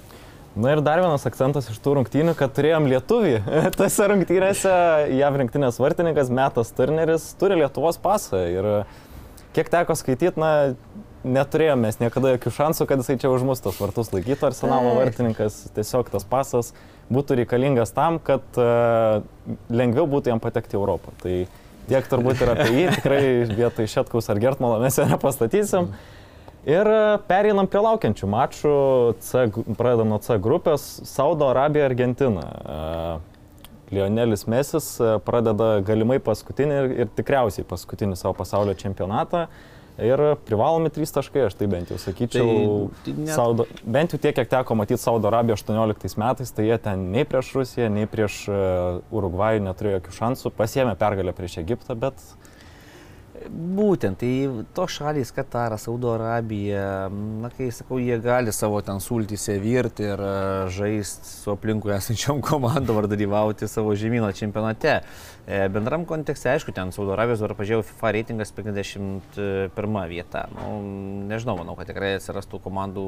[0.60, 3.36] Na ir dar vienas akcentas iš tų rungtynių, kad turėjom lietuvį.
[3.80, 4.72] Tose rungtynėse
[5.14, 8.42] JAV rinktinės vartininkas Metas Turneris turi Lietuvos pasą.
[8.50, 8.70] Ir
[9.56, 10.74] kiek teko skaityti, na,
[11.24, 14.50] neturėjome mes niekada jokių šansų, kad jisai čia už mus tos vartus laikytų.
[14.50, 16.74] Arsenalo vartininkas tiesiog tas pasas
[17.10, 19.24] būtų reikalingas tam, kad uh,
[19.74, 21.14] lengviau būtų jam patekti į Europą.
[21.24, 21.36] Tai
[21.90, 25.90] tiek turbūt ir apie jį, tikrai vietoj Šetkaus ar Gertmalo mes jo nepastatysim.
[26.68, 28.76] Ir e, pereinam prie laukiančių mačų.
[29.24, 29.46] C,
[29.80, 32.44] pradedam nuo C grupės- Saudo Arabija, Argentina.
[32.44, 33.38] E,
[33.96, 39.48] Lionelis Mesis e, pradeda galimai paskutinį ir, ir tikriausiai paskutinį savo pasaulio čempionatą.
[40.06, 42.90] Ir privalomi trys taškai, aš tai bent jau sakyčiau.
[43.06, 46.78] Tai- net- Saudo, bent jau tiek, kiek teko matyti Saudo Arabiją 18 metais, tai jie
[46.80, 50.54] ten nei prieš Rusiją, nei prieš uh, Urugvajų neturėjo jokių šansų.
[50.56, 52.16] Pasiemė pergalę prieš Egiptą, bet
[53.48, 59.56] Būtent, tai to šalys, Kataras, Saudo Arabija, na kai sakau, jie gali savo ten sultyse
[59.64, 60.24] virti ir
[60.76, 65.00] žaisti su aplinkui esančiom komandom ar dalyvauti savo žemyno čempionate.
[65.50, 70.44] E, Bendram kontekste, aišku, ten Saudo Arabijos dabar pažiūrėjau FIFA reitingas 51 vieta.
[70.54, 70.76] Nu,
[71.32, 73.06] nežinau, manau, kad tikrai atsirastų komandų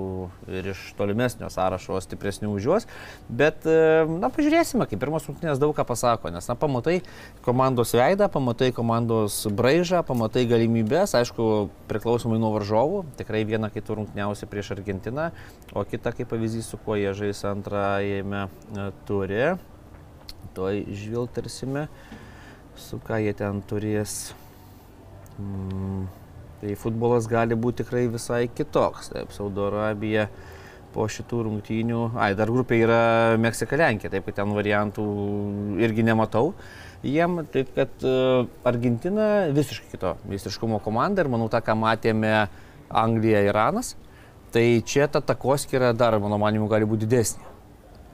[0.49, 2.87] ir iš tolimesnio sąrašo stipresnių už juos,
[3.29, 7.01] bet, e, na, pažiūrėsime, kaip pirmas rungtynės daug ką pasako, nes, na, pamatai
[7.45, 14.47] komandos veidą, pamatai komandos braižą, pamatai galimybės, aišku, priklausomai nuo varžovų, tikrai viena kitų rungtyniausia
[14.47, 15.31] prieš Argentiną,
[15.73, 19.57] o kita kaip pavyzdys, su kuo jie žais antrajame e, turi.
[20.53, 21.87] Toj žvilgtarsime,
[22.75, 24.33] su ką jie ten turės.
[25.39, 26.07] Mm,
[26.61, 29.13] tai futbolas gali būti tikrai visai kitoks.
[29.13, 30.27] Taip, Saudo Arabija
[30.91, 32.01] po šitų rungtynių.
[32.19, 33.01] Ai, dar grupė yra
[33.39, 35.05] Meksika Lenkija, taip kad ten variantų
[35.81, 36.51] irgi nematau.
[37.01, 38.11] Jiem, taip kad e,
[38.67, 42.33] Argentina visiškai kito visiškumo komanda ir manau tą, ką matėme
[42.93, 43.95] Anglija, Iranas,
[44.53, 47.47] tai čia ta takoskira dar, mano manimu, gali būti didesnė.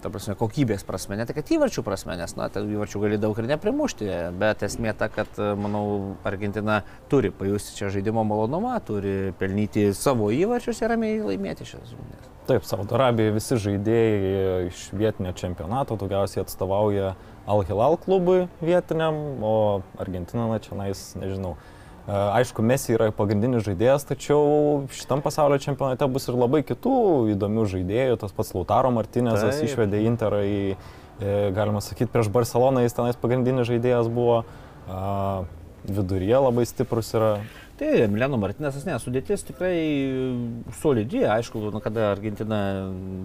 [0.07, 3.49] Ta prasme, kokybės prasme, ne tik įvarčių prasme, nes, na, ten įvarčių gali daug ir
[3.49, 4.05] neprimušti,
[4.39, 5.27] bet esmė ta, kad,
[5.59, 6.77] manau, Argentina
[7.11, 12.31] turi pajusti čia žaidimo malonumą, turi pelnyti savo įvarčius ir ramiai laimėti šias rungtynes.
[12.47, 17.17] Taip, Saudo Arabija visi žaidėjai iš vietinio čempionato daugiausiai atstovauja
[17.51, 19.55] Al-Hilal klubui vietiniam, o
[19.99, 21.57] Argentina, na čia nais, nežinau.
[22.07, 26.93] Aišku, Messi yra pagrindinis žaidėjas, tačiau šitam pasaulio čempionate bus ir labai kitų
[27.33, 28.19] įdomių žaidėjų.
[28.21, 29.67] Tas pats Lautaro Martinezas Taip.
[29.67, 30.61] išvedė Interą į,
[31.19, 34.45] e, galima sakyti, prieš Barceloną jis tenais pagrindinis žaidėjas buvo.
[35.87, 37.33] Viduryje labai stiprus yra.
[37.77, 39.75] Tai Mileno Martinėsas, ne, sudėtis tikrai
[40.79, 42.57] solidi, aišku, nu, kada Argentina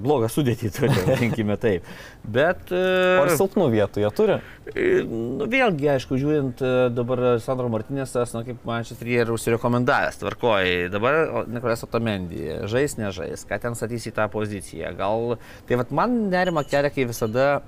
[0.05, 1.87] blogą sudėtį turi, vadinkime taip.
[2.23, 2.69] Bet...
[2.69, 2.83] e,
[3.23, 4.37] ir silpnų vietų jie turi.
[4.75, 10.91] E, Nu, vėlgi, aišku, žiūrint e, dabar Sandro Martinėsas, nu, kaip Manchesteryje ir užsirekomendavęs, tvarkoji.
[10.93, 14.93] Dabar Nikolas Otomendi, žais, nežais, ką ten statys į tą poziciją.
[15.01, 15.39] Gal,
[15.69, 17.63] tai vad man nerima kelia, kai visada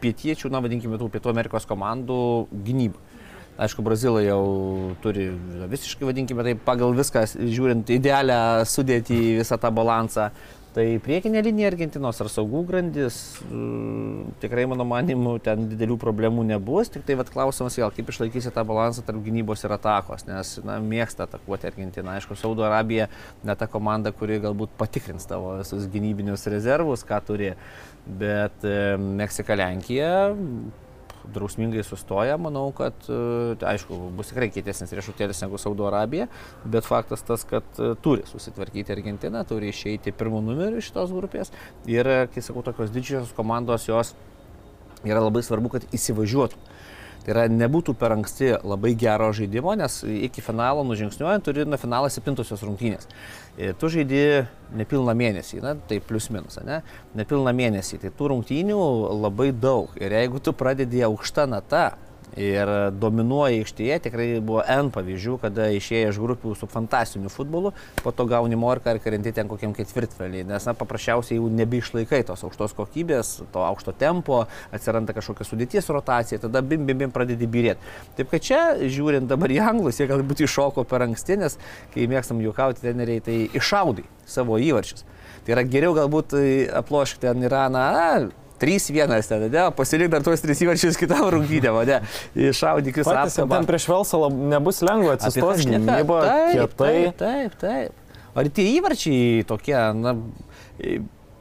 [0.00, 2.20] pietiečių, na vadinkime tų Pietų Amerikos komandų
[2.54, 3.02] gynyba.
[3.60, 4.44] Aišku, Brazilai jau
[5.04, 5.26] turi
[5.68, 10.30] visiškai, vadinkime taip, pagal viską, žiūrint idealią sudėtį, visą tą balansą.
[10.70, 16.92] Tai priekinė linija Argentinos ar saugų grandis, mm, tikrai mano manimu, ten didelių problemų nebus.
[16.94, 20.78] Tik tai vat, klausimas vėl, kaip išlaikysi tą balansą tarp gynybos ir atakos, nes na,
[20.78, 22.14] mėgsta atakuoti Argentiną.
[22.14, 23.08] Aišku, Saudo Arabija
[23.42, 27.56] ne ta komanda, kuri galbūt patikrins tavo visus gynybinius rezervus, ką turi.
[28.06, 30.14] Bet e, Meksika, Lenkija
[31.34, 36.28] drausmingai sustoja, manau, kad, e, tai aišku, bus tikrai kietesnis riešutėlis negu Saudo Arabija,
[36.64, 41.54] bet faktas tas, kad e, turi susitvarkyti Argentina, turi išeiti pirmų numerių iš šitos grupės
[41.90, 44.14] ir, kai sakau, tokios didžiosios komandos jos
[45.04, 46.69] yra labai svarbu, kad įsivažiuotų.
[47.30, 52.64] Yra nebūtų per anksti labai gero žaidimo, nes iki finalo nužingsniuojant turi nuo finalo septintosios
[52.66, 53.06] rungtynės.
[53.60, 54.44] Ir tu žaidži
[54.76, 56.80] nepilną mėnesį, na, tai plius minus, ne?
[57.18, 58.80] Nepilną mėnesį, tai tų rungtynių
[59.20, 59.94] labai daug.
[60.00, 61.90] Ir jeigu tu pradedi aukštą natą,
[62.38, 63.98] ir dominuoja aikštėje.
[64.06, 67.72] Tikrai buvo N pavyzdžių, kada išėję iš grupių su fantastiniu futbolu,
[68.04, 72.44] po to gauni morką ir karenti ten kokiam ketvirtfelį, nes na, paprasčiausiai jau nebeišlaikai tos
[72.46, 77.94] aukštos kokybės, to aukšto tempo, atsiranda kažkokia sudėties rotacija, tada bim bim bim pradedi birėti.
[78.18, 81.58] Taip kad čia, žiūrint dabar į anglus, jie galbūt iššoko per anksti, nes
[81.94, 85.06] kai mėgstam juokauti treneriai, tai iššaudai savo įvarčius.
[85.44, 86.36] Tai yra geriau galbūt
[86.76, 92.00] aploškti ten Iraną, 3-1 ten, ne, pasilik dar tuos 3 įvarčius kitam rungtynėm, ne,
[92.50, 93.56] iššaudykis apsaugą.
[93.56, 96.20] Ten prieš Velsą lab, nebus lengva atsistos gynyba,
[96.52, 96.68] kietai.
[96.76, 98.18] Taip, taip, taip.
[98.38, 100.14] Ar tie įvarčiai tokie, na,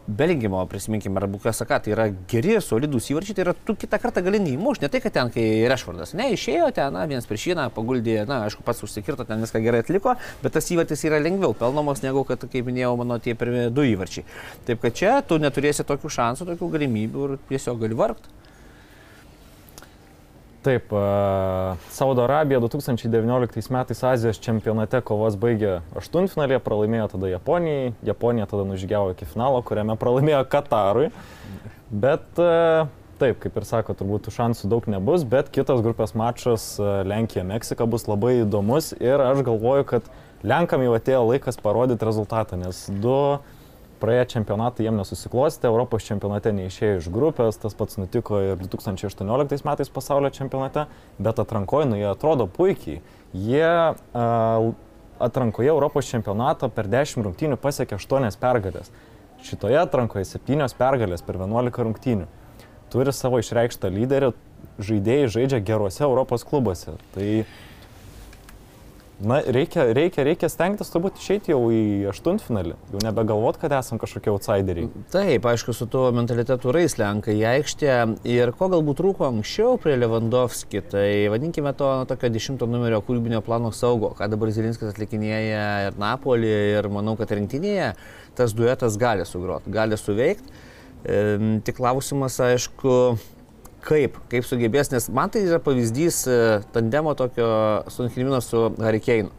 [0.09, 4.39] Belingimo, prisiminkime, ar Bukasaka, tai yra geri, solidus įvarčiai, tai yra tu kitą kartą gali
[4.41, 8.15] neįmušti, ne tai, kad ten, kai Rešvardas, ne, išėjo ten, na, vienas prieš vieną, paguldė,
[8.25, 12.25] na, aišku, pats užsikirto, ten viską gerai atliko, bet tas įvartis yra lengviau pelnomos negu,
[12.25, 14.25] kad, kaip minėjau, mano tie pirmie du įvarčiai.
[14.65, 18.38] Taip kad čia tu neturėsi tokių šansų, tokių galimybių ir tiesiog gali vargti.
[20.59, 20.91] Taip,
[21.89, 29.13] Saudo Arabija 2019 metais Azijos čempionate kovos baigė aštuntfinalį, pralaimėjo tada Japonijai, Japonija tada nužygiavo
[29.13, 31.13] iki finalo, kuriame pralaimėjo Katarui.
[31.89, 36.73] Bet taip, kaip ir sako, turbūt šansų daug nebus, bet kitas grupės mačas
[37.07, 40.11] Lenkija-Meksika bus labai įdomus ir aš galvoju, kad
[40.43, 43.39] Lenkam jau atėjo laikas parodyti rezultatą, nes du
[43.99, 49.91] praėję čempionatai jiem nesusiklostė, Europos čempionate neišėjo iš grupės, tas pats nutiko ir 2018 metais
[49.93, 50.88] pasaulio čempionate,
[51.19, 53.01] bet atrankoje, nu, jie atrodo puikiai.
[53.35, 54.71] Jie uh,
[55.19, 58.91] atrankoje Europos čempionato per 10 rungtynių pasiekė 8 pergalės.
[59.43, 62.27] Šitoje atrankoje 7 pergalės per 11 rungtynių.
[62.89, 64.31] Turi savo išreikštą lyderį,
[64.81, 66.95] žaidėjai žaidžia geruose Europos klubuose.
[67.13, 67.27] Tai
[69.19, 74.32] Na, reikia, reikia, reikia stengtis turbūt išeiti jau į aštuntfinalį, jau nebegalvot, kad esam kažkokie
[74.32, 74.88] outsideriai.
[75.12, 77.97] Taip, aišku, su tuo mentalitetu rais lenkai į aikštę
[78.32, 83.41] ir ko galbūt trūko anksčiau prie Lewandowski, tai vadinkime to nu, tokio dešimto numerio kūrybinio
[83.43, 87.91] plano saugo, ką dabar Zilinskas atlikinėja ir Napolį, ir manau, kad rinktinėje
[88.39, 90.55] tas duetas gali sugrot, gali suveikti.
[91.03, 91.19] E,
[91.67, 92.95] tik klausimas, aišku,
[93.89, 96.39] kaip, kaip sugebės, nes man tai yra pavyzdys e,
[96.75, 97.49] tandemo tokio
[97.91, 99.34] sunkrimino su Harikeinu.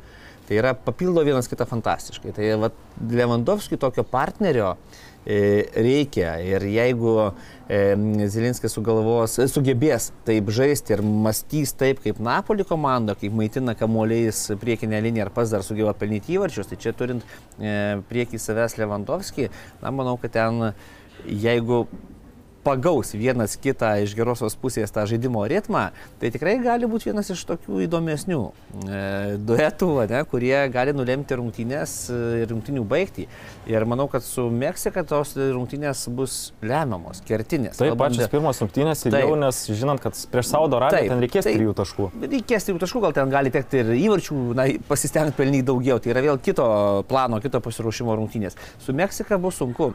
[0.51, 2.33] Tai yra papildo vienas kitą fantastiškai.
[2.35, 2.73] Tai va,
[3.07, 4.73] Lewandowski tokio partnerio
[5.23, 7.13] e, reikia ir jeigu
[7.71, 7.79] e,
[8.35, 14.49] Zilinskis sugalvos, e, sugebės taip žaisti ir mąstys taip kaip Napoli komanda, kaip maitina kamuoliais
[14.59, 19.53] priekinę liniją ir pas dar sugeba pelnyti įvarčius, tai čia turint e, priekį savęs Lewandowski,
[19.85, 20.73] na manau, kad ten
[21.31, 21.85] jeigu
[22.64, 25.88] pagaus vienas kitą iš gerosios pusės tą žaidimo ritmą,
[26.20, 28.40] tai tikrai gali būti vienas iš tokių įdomesnių
[28.85, 29.01] e,
[29.49, 33.27] duetų, ne, kurie gali nulemti rungtynės ir e, rungtynių baigti.
[33.70, 37.79] Ir manau, kad su Meksika tos rungtynės bus lemiamos, kertinės.
[37.79, 38.16] Taip, Kalbant...
[38.16, 42.11] pačios pirmos rungtynės ilgiau, nes žinant, kad prieš Saudo Arabiją ten reikės trijų taškų.
[42.27, 46.01] Reikės trijų taškų, gal ten gali tekti ir įvarčių, na, pasistengti pelnyti daugiau.
[46.03, 46.68] Tai yra vėl kito
[47.09, 48.59] plano, kito pasiruošimo rungtynės.
[48.83, 49.92] Su Meksika bus sunku.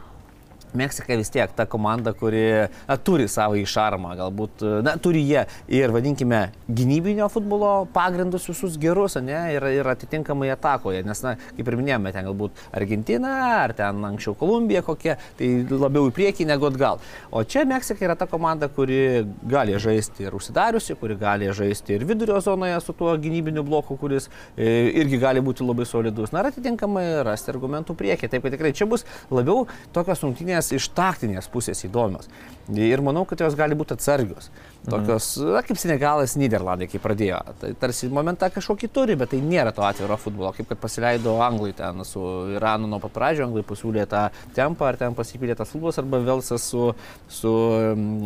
[0.74, 5.92] Meksika vis tiek ta komanda, kuri na, turi savo išarmą, galbūt, na, turi jie ir,
[5.94, 11.78] vadinkime, gynybinio futbolo pagrindus visus gerus, ne, ir, ir atitinkamai atakoje, nes, na, kaip ir
[11.80, 17.00] minėjome, ten galbūt Argentina, ar ten anksčiau Kolumbija kokia, tai labiau į priekį negu atgal.
[17.30, 22.06] O čia Meksika yra ta komanda, kuri gali žaisti ir užsidariusi, kuri gali žaisti ir
[22.08, 26.34] vidurio zonoje su tuo gynybiniu bloku, kuris e, irgi gali būti labai solidus.
[26.34, 28.30] Na, ir atitinkamai rasti argumentų priekį.
[28.32, 32.28] Taip, kad tikrai čia bus labiau tokios rungtynės rungtynės iš taktinės pusės įdomios.
[32.68, 34.50] Ir manau, kad jos gali būti atsargios.
[34.86, 35.52] Tokios, mhm.
[35.54, 37.38] na, kaip Senegalas, Niderlandai, kai pradėjo.
[37.60, 40.52] Tai tarsi momentą kažkokį turi, bet tai nėra to atviro futbolo.
[40.54, 42.20] Kaip kad pasileido Anglai ten su
[42.56, 46.66] Iranu nuo pat pradžio, Anglai pasiūlė tą tempą, ar ten pasipylė tas futbolas, arba Velsas
[46.66, 46.90] su,
[47.30, 47.54] su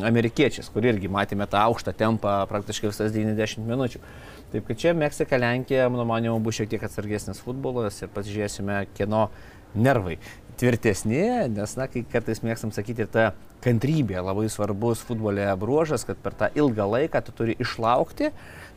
[0.09, 4.05] amerikiečiais, kur irgi matėme tą aukštą tempą praktiškai visas 90 minučių.
[4.51, 9.29] Taip kad čia Meksika, Lenkija, mano manimu, bus šiek tiek atsargesnis futbolas ir pasižiūrėsime, kieno
[9.77, 10.17] nervai
[10.61, 11.23] tvirtesni,
[11.55, 13.31] nes, na, kai kartais mėgstam sakyti, ir ta
[13.65, 18.31] kantrybė labai svarbus futbole bruožas, kad per tą ilgą laiką tu turi išlaukti,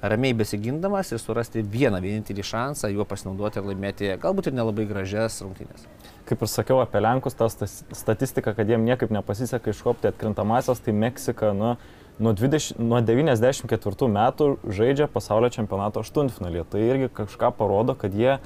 [0.03, 5.41] ramiai besigindamas ir surasti vieną vienintelį šansą, juo pasinaudoti ir laimėti galbūt ir nelabai gražias
[5.43, 5.88] rungtynės.
[6.28, 11.51] Kaip ir sakiau apie Lenkus, ta statistika, kad jiem niekaip nepasiseka iškopti atkrintamasias, tai Meksika,
[11.55, 11.76] nu,
[12.20, 16.64] nuo, 20, nuo 94 metų žaidžia pasaulio čempionato aštuntfinalį.
[16.72, 18.38] Tai irgi kažką parodo, kad jie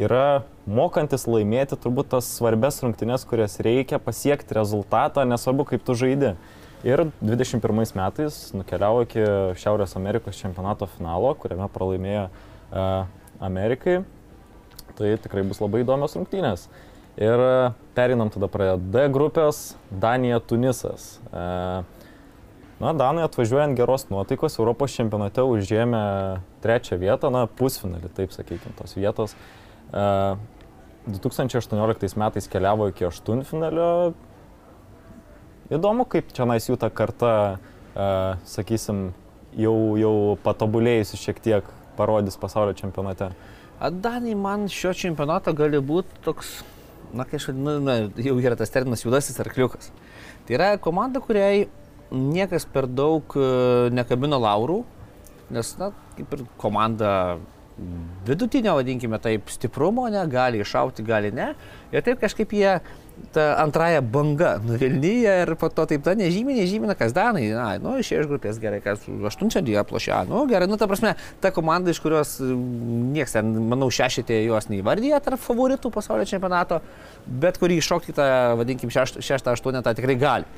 [0.00, 6.34] yra mokantis laimėti turbūt tas svarbes rungtynes, kurias reikia pasiekti rezultatą, nesvarbu kaip tu žaidi.
[6.84, 9.22] Ir 21 metais nukeliavo iki
[9.60, 13.06] Šiaurės Amerikos čempionato finalo, kuriame pralaimėjo uh,
[13.40, 14.02] Amerikai.
[14.98, 16.68] Tai tikrai bus labai įdomios rungtynės.
[17.18, 17.54] Ir e,
[17.94, 19.72] perinam tada prie D grupės-
[20.04, 21.18] Danija Tunisas.
[21.30, 21.82] Uh,
[22.82, 26.02] Na, Danai atvažiuojant geros nuotaikos, Europos čempionate užėmė
[26.60, 29.32] trečią vietą, na, pusfinalį, taip sakykime, tos vietos.
[29.32, 29.63] Uh,
[29.94, 34.14] 2018 metais keliavo iki aštuntfinalio.
[35.72, 37.58] Įdomu, kaip čia nais jų ta karta,
[38.48, 39.12] sakysim,
[39.56, 40.14] jau, jau
[40.44, 41.68] patobulėjusi šiek tiek
[41.98, 43.30] parodys pasaulio čempionate.
[44.04, 46.56] Danai man šio čempionato gali būti toks,
[47.14, 49.90] na, kai aš vadinu, na, jau yra tas terminas juodasis arkliukas.
[50.46, 51.66] Tai yra komanda, kuriai
[52.14, 53.36] niekas per daug
[53.94, 54.82] nekabino laurų,
[55.54, 57.10] nes, na, kaip ir komanda
[58.26, 61.52] vidutinio, vadinkime taip, stiprumo, ne, gali iššauti, gali ne.
[61.94, 62.76] Ir taip kažkaip jie
[63.34, 67.94] ta antraja banga nuvilnyja ir po to taip ta nežymė, nežymė, kas danai, na, nu,
[68.02, 71.94] iš iš grupės gerai, kas aštunčia dėjo plošia, nu, gerai, nu, ta prasme, ta komanda,
[71.94, 76.80] iš kurios niekas ten, manau, šešitė jos neįvardyja tarp favoritų pasaulio čempionato,
[77.26, 80.50] bet kurį iššokti tą, vadinkim, šeštą, aštuonetą tikrai gali.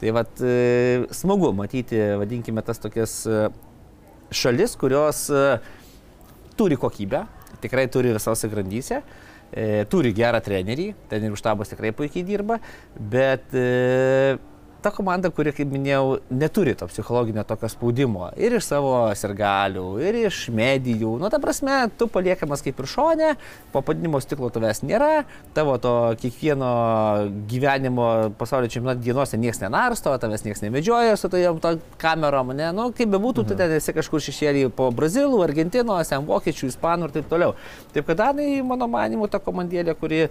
[0.00, 3.50] Tai vad, e, smagu matyti, vadinkime, tas tokias e,
[4.32, 5.58] šalis, kurios e,
[6.60, 7.24] turi kokybę,
[7.64, 9.00] tikrai turi visose grandyse,
[9.50, 12.60] e, turi gerą trenerį, trenerių štabas tikrai puikiai dirba,
[13.00, 14.36] bet e,
[14.82, 20.18] ta komanda, kuri, kaip minėjau, neturi to psichologinio tokio spaudimo ir iš savo sirgalių, ir
[20.24, 21.16] iš medijų.
[21.20, 23.30] Nu, ta prasme, tu paliekamas kaip ir šonė,
[23.74, 25.24] po padinimo stiklo tavęs nėra,
[25.56, 26.70] tavo to kiekvieno
[27.50, 28.08] gyvenimo
[28.40, 33.12] pasaulio čempionato dienose niekas nenarsto, tavęs niekas nemedžioja su tojom to kamerom, ne, nu, kaip
[33.12, 33.50] bebūtų, mhm.
[33.50, 37.54] tu ten esi kažkur šešėlį po Brazilų, Argentinos, ten Vokiečių, Ispanų ir taip toliau.
[37.94, 40.26] Taip kad Danai, mano manimu, ta komandėlė, kuri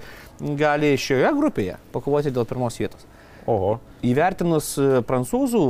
[0.59, 3.07] gali šioje grupėje pakovoti dėl pirmos vietos.
[3.49, 3.77] Oho.
[4.05, 5.63] Įvertinus e, prancūzų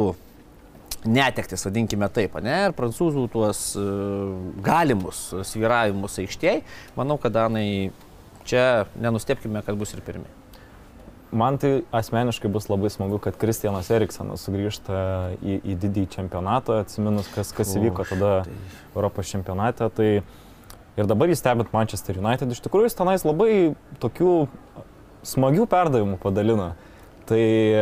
[1.07, 3.85] netektis, vadinkime taip, ne, ir prancūzų tuos e,
[4.65, 6.65] galimus sviravimus aikštėje,
[6.99, 7.93] manau, kad Danai
[8.49, 10.27] čia nenustepkime, kad bus ir pirmi.
[11.29, 15.01] Man tai asmeniškai bus labai smagu, kad Kristianas Eriksonas sugrįžta
[15.37, 18.55] į, į didįjį čempionatą, atsiminus, kas, kas įvyko tada tai...
[18.95, 19.91] Europos čempionate.
[19.93, 23.51] Tai ir dabar jis stebint Manchester United, iš tikrųjų jis tenais labai
[24.01, 24.33] tokių
[25.29, 26.71] smagių perdavimų padalina.
[27.29, 27.81] Tai e,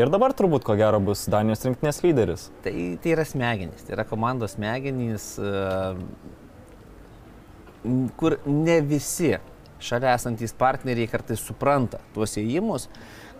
[0.00, 2.46] ir dabar turbūt ko gero bus Danijos rinktinės lyderis.
[2.64, 2.72] Tai,
[3.02, 5.44] tai yra smegenys, tai yra komandos smegenys, e,
[8.16, 9.34] kur ne visi
[9.84, 12.88] šalia esantys partneriai kartais supranta tuos įėjimus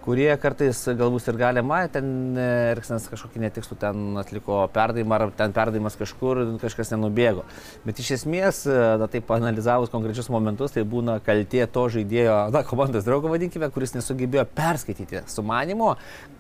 [0.09, 5.53] kurie kartais galbūt ir galima, ten e, Eriksenas kažkokį netikslų ten atliko perdavimą, ar ten
[5.57, 7.45] perdavimas kažkur, kažkas nenubėgo.
[7.85, 12.63] Bet iš esmės, e, na taip analizavus konkrečius momentus, tai būna kaltė to žaidėjo, na,
[12.69, 15.91] komandos draugo vadinkime, kuris nesugebėjo perskaityti sumanimo,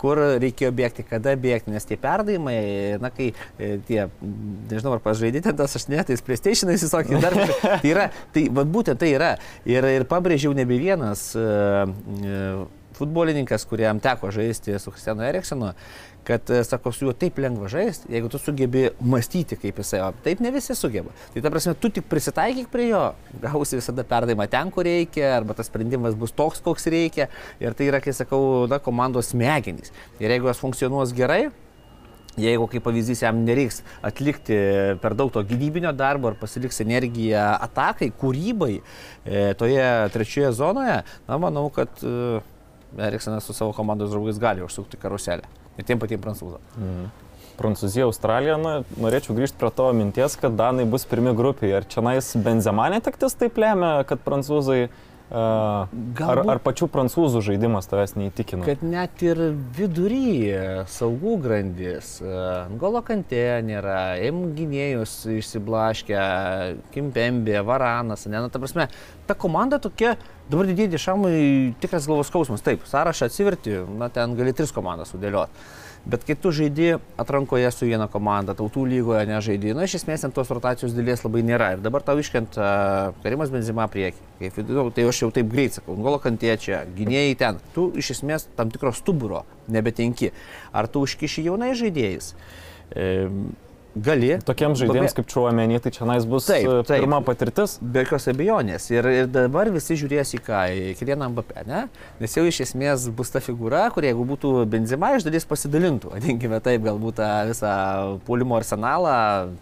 [0.00, 2.56] kur reikėjo bėgti, kada bėgti, nes tie perdavimai,
[3.04, 4.06] na, kai e, tie,
[4.72, 7.36] nežinau, ar pažaidėte tas aš netais PlayStation'ais, visokį dar,
[7.84, 9.34] tai yra, tai va, būtent tai yra.
[9.68, 11.28] Ir, ir pabrėžiau nebe vienas.
[11.36, 11.92] Uh,
[12.24, 15.72] uh, futbolininkas, kuriam teko žaisti su Kristianu Eriksonu,
[16.28, 20.11] kad, e, sako, su juo taip lengva žaisti, jeigu tu sugebi mąstyti kaip jisai, o
[20.24, 21.14] taip ne visi sugeba.
[21.34, 23.05] Tai ta prasme, tu tik prisitaikyk prie jo,
[23.44, 27.30] gausi visada perdavimą ten, kur reikia, arba tas sprendimas bus toks, koks reikia.
[27.64, 29.94] Ir tai yra, kai sakau, na, komandos smegenys.
[30.20, 31.46] Ir jeigu jos funkcionuos gerai,
[32.38, 34.59] Jeigu kaip pavyzdys jam nereiks atlikti
[35.03, 41.38] per daug to gynybinio darbo ar pasiliks energiją atakai, kūrybai e, toje trečioje zonoje, na
[41.42, 41.99] manau, kad
[42.97, 45.49] e, Eriksenas su savo komandos draugais gali užsukti karuselę.
[45.78, 46.62] Ir tiem patiem prancūzam.
[46.76, 47.09] Mhm.
[47.59, 48.72] Prancūzija, Australija, na,
[49.03, 51.80] norėčiau grįžti prie tavo minties, kad Danai bus pirmi grupėje.
[51.80, 54.84] Ar čia nais Benzema netektis taip lemia, kad prancūzai
[55.28, 58.64] Ar, ar pačių prancūzų žaidimas tavęs neįtikino?
[58.64, 59.41] Kad net ir
[59.76, 60.55] vidury
[60.89, 62.14] saugų grandis,
[62.80, 66.22] Golo kantė nėra, M gynėjus išsiblaškę,
[66.95, 68.89] Kimpembė, Varanas, ne, na, ta prasme,
[69.28, 70.16] ta komanda tokia,
[70.49, 75.68] dabar didėti šamui tikras galvos skausmas, taip, sąrašą atsiverti, na, ten gali tris komandas sudėlioti.
[76.09, 80.32] Bet kai tu žaidži atrankoje su viena komanda, tautų lygoje nežaidži, na, iš esmės ant
[80.36, 81.74] tos rotacijos dalies labai nėra.
[81.74, 84.22] Ir dabar tau iškent uh, Karimas Benzima prieki.
[84.38, 87.61] Kaip, nu, tai aš jau taip greit sakau, Ngolo kantiečia, gynėjai ten.
[87.74, 90.30] Tu iš esmės tam tikro stuburo nebetenki.
[90.72, 92.32] Ar tu užkiši jaunai žaidėjais?
[92.94, 93.26] E,
[94.05, 94.30] gali.
[94.46, 97.01] Tokiems žaidėjams kaip Čiuomenį, tai čia nais bus Taip, e, taip.
[97.03, 97.78] pirma patirtis.
[97.82, 98.86] Be jokios abejonės.
[98.94, 101.80] Ir, ir dabar visi žiūrės į ką, į Kilieną Mbappé, ne?
[102.20, 106.61] Nes jau iš esmės bus ta figūra, kur jeigu būtų Benzema iš dalies pasidalintų, vadinkime
[106.62, 107.72] taip, galbūt tą visą
[108.28, 109.16] puolimo arsenalą,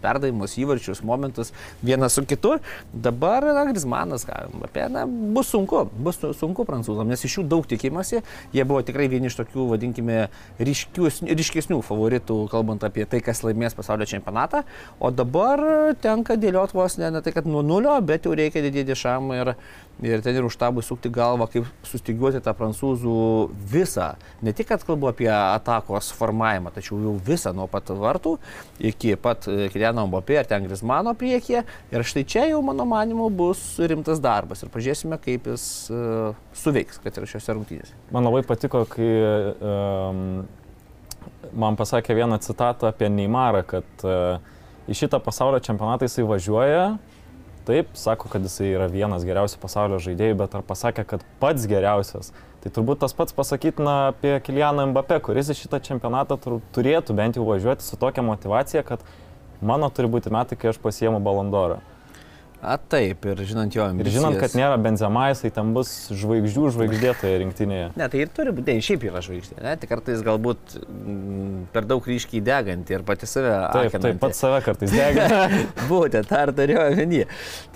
[0.04, 2.58] perdavimus, įvarčius, momentus vienas su kitu.
[2.92, 7.46] Dabar, na, Grismanas, ką, Mbappé, na, bus sunku, bus su- sunku prancūzams, nes iš jų
[7.48, 8.20] daug tikimasi.
[8.52, 10.26] Jie buvo tikrai vieni iš tokių, vadinkime,
[10.60, 14.25] ryškius- ryškesnių favoritų, kalbant apie tai, kas laimės pasaulio čempionatą.
[15.00, 15.60] O dabar
[16.02, 19.52] tenka dėlioti vos ne, ne tai, kad nuo nulio, bet jau reikia didėti šam ir,
[20.02, 23.16] ir ten ir už tabų sukti galvą, kaip sustygiuoti tą prancūzų
[23.72, 24.12] visą,
[24.42, 28.36] ne tik, kad kalbu apie atakos formavimą, tačiau jau visą nuo pat vartų
[28.90, 31.64] iki pat Kiliano Mbappé ar ten Grismano priekyje.
[31.94, 37.00] Ir štai čia jau, mano manimu, bus rimtas darbas ir pažiūrėsime, kaip jis uh, suveiks,
[37.04, 37.96] kad ir šiuose rungtynėse.
[38.14, 39.10] Man labai patiko, kai
[39.56, 40.24] um,
[41.56, 44.42] man pasakė vieną citatą apie Neymarą, kad uh,
[44.86, 46.88] į šitą pasaulio čempionatą jisai važiuoja.
[47.66, 52.30] Taip, sako, kad jisai yra vienas geriausių pasaulio žaidėjų, bet ar pasakė, kad pats geriausias?
[52.62, 57.38] Tai turbūt tas pats pasakytina apie Kilianą Mbappé, kuris į šitą čempionatą tur- turėtų bent
[57.38, 59.02] jau važiuoti su tokia motivacija, kad
[59.58, 61.80] mano turi būti metai, kai aš pasiemu balondorą.
[62.62, 64.14] A taip, ir žinant jo Ir ambicijas.
[64.16, 67.90] žinant, kad nėra Benzema, jisai ten bus žvaigždžių žvaigždėtoje rinktinėje.
[68.00, 71.84] Ne, tai ir turi būti, ne, šiaip yra žvaigždė, ne, tik kartais galbūt mm, per
[71.86, 73.52] daug ryškiai deganti ir pati save.
[73.76, 74.02] Taip, akinanti.
[74.08, 75.46] taip, pats save kartais degina.
[75.86, 77.22] Būtent, ir dariau omeny.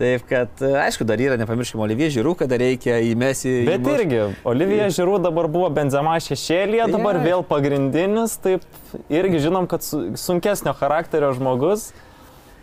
[0.00, 3.54] Taip, kad, aišku, dar yra, nepamirškime, Olivier Žiūrų, kada reikia įmesti.
[3.62, 7.26] į Bet mus- irgi, Olivija Žiūrų dabar buvo Benzema šešėlėje, dabar Jo.
[7.28, 8.64] vėl pagrindinis, taip
[9.12, 11.92] irgi žinom, kad su- sunkesnio charakterio žmogus,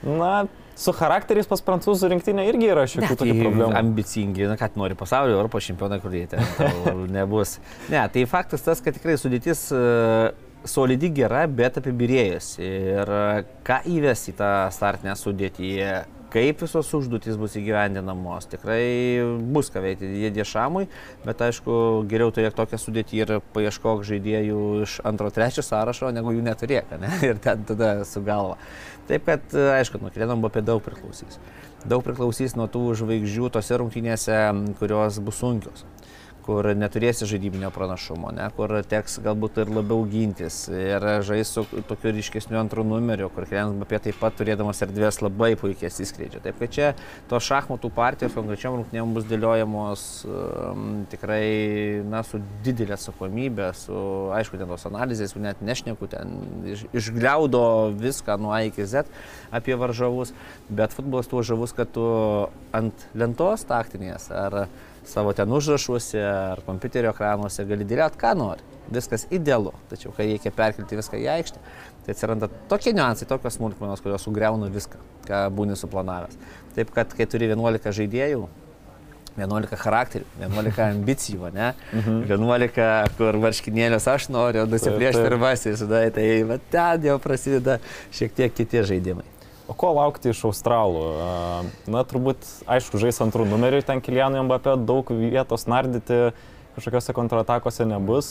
[0.03, 0.47] na,
[0.77, 3.77] su charakteriais pas prancūzų rinktinė irgi yra Ne, šiokių tai tokių problemų.
[3.81, 6.43] ambicingi, na, kad nori pasaulio, Europos čempioną, kur jie ten
[7.17, 7.57] nebus.
[7.89, 9.81] Ne, tai faktas tas, kad tikrai sudėtis e,
[10.67, 12.53] solidi gera, bet apibirėjus.
[12.61, 15.73] Ir e, ką įves į tą startinę sudėtį,
[16.33, 18.83] kaip visos užduotys bus įgyvendinamos, tikrai
[19.55, 20.83] bus ką veikti jėdė šamui,
[21.23, 21.77] bet aišku,
[22.11, 27.13] geriau turėk tokią sudėtį ir paieškok žaidėjų iš antro, trečio sąrašo, negu jų neturėk, ne?
[27.29, 28.59] ir ten tada su galva.
[29.07, 31.39] Taip kad, aišku, nuo Kiliano apie daug priklausys.
[31.87, 34.39] Daug priklausys nuo tų žvaigždžių tose rungtynėse,
[34.79, 35.85] kurios bus sunkios
[36.47, 42.13] kur neturėsi žaidybinio pranašumo, ne, kur teks galbūt ir labiau gintis ir žais su tokiu
[42.15, 46.39] ryškesniu antru numeriu, kur Kilianas apie taip pat turėdamas erdvės labai puikiai įskleidžia.
[46.45, 46.93] Taip kad čia
[47.27, 51.43] tos šachmatų partijos konkrečiam rungtynėm bus dėliojamos um, tikrai
[52.07, 53.99] na, su didelė atsakomybė, su,
[54.37, 56.37] aišku, ten tos analizės, jau net nešneku, ten
[56.75, 57.63] iš, išgliaudo
[57.99, 59.07] viską nuo A iki Z
[59.51, 60.31] apie varžovus,
[60.69, 62.07] bet futbolas tuo žavus, kad tu
[62.75, 64.67] ant lentos taktinės ar
[65.07, 68.65] savo ten užrašuose ar kompiuterio ekranuose gali dėlioti, ką nori.
[68.93, 71.63] Viskas idealu, tačiau kai reikia perkelti viską į aikštę,
[72.05, 76.39] tai atsiranda tokie niuansai, tokios smulkmenos, kurios sugriauna viską, ką būni suplanavęs.
[76.77, 78.47] Taip kad, kai turi 11 žaidėjų,
[79.37, 81.71] 11 charakterių, 11 ambicijų, ne?
[81.93, 82.21] Mhm.
[82.31, 85.31] 11, kur varškinėlius aš noriu nusiplėšti taip.
[85.31, 87.79] ir vasi, žinai, tai va ten jau prasideda
[88.15, 89.27] šiek tiek kiti žaidimai.
[89.67, 91.01] O ko laukti iš Australų?
[91.91, 96.29] Na, turbūt, aišku, žais antrų numerių, ten Kilianui Mbappé daug vietos nardyti,
[96.77, 98.29] kažkokiose kontratakose nebus.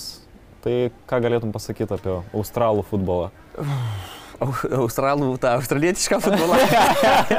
[0.64, 3.28] Tai ką galėtum pasakyti apie Australų futbolą?
[4.42, 6.56] Au- Australų, tą australietišką futbolą.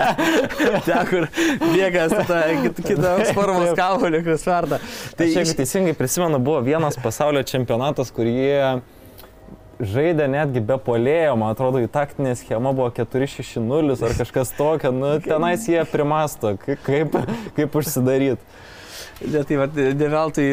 [0.88, 1.28] Ten, kur
[1.74, 4.80] bėga su ta kit- kitos formos kaulio, kuris varda.
[5.20, 5.52] Tai iš...
[5.60, 8.80] teisingai prisimenu, buvo vienas pasaulio čempionatas, kur jie
[9.80, 15.18] žaidė netgi be polėjo, man atrodo, į taktinę schemą buvo 4-6-0 ar kažkas tokio, nu,
[15.26, 17.20] tenais jie primasto, kaip, kaip,
[17.58, 18.42] kaip užsidaryti.
[19.18, 19.58] Ne, tai
[19.98, 20.46] ne veltui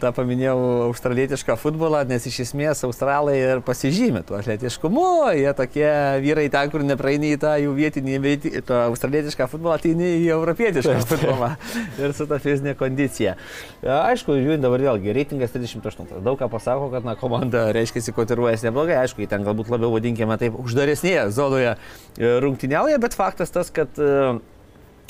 [0.00, 5.04] tą paminėjau australietišką futbolą, nes iš esmės australai ir pasižymė tuo atletiškumu,
[5.36, 5.90] jie tokie
[6.24, 10.30] vyrai ten, kur nepraeini į tą jų vietinį, vieti- tą australietišką futbolą, tai ne į
[10.32, 11.50] europietišką futbolą
[12.06, 13.36] ir su ta fizinė kondicija.
[13.84, 16.16] E, Aišku, žiūrint dabar vėlgi, reitingas 38.
[16.24, 20.56] Daug ką pasako, kad na, komanda reiškia kotiruojasi neblogai, aišku, ten galbūt labiau vadinkime taip
[20.64, 24.38] uždaresnėje zonoje e, rungtyniauja, bet faktas tas, kad e,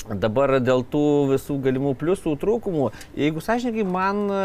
[0.07, 1.03] Dabar dėl tų
[1.33, 4.43] visų galimų pliusų, trūkumų, jeigu sąžininkai, man e,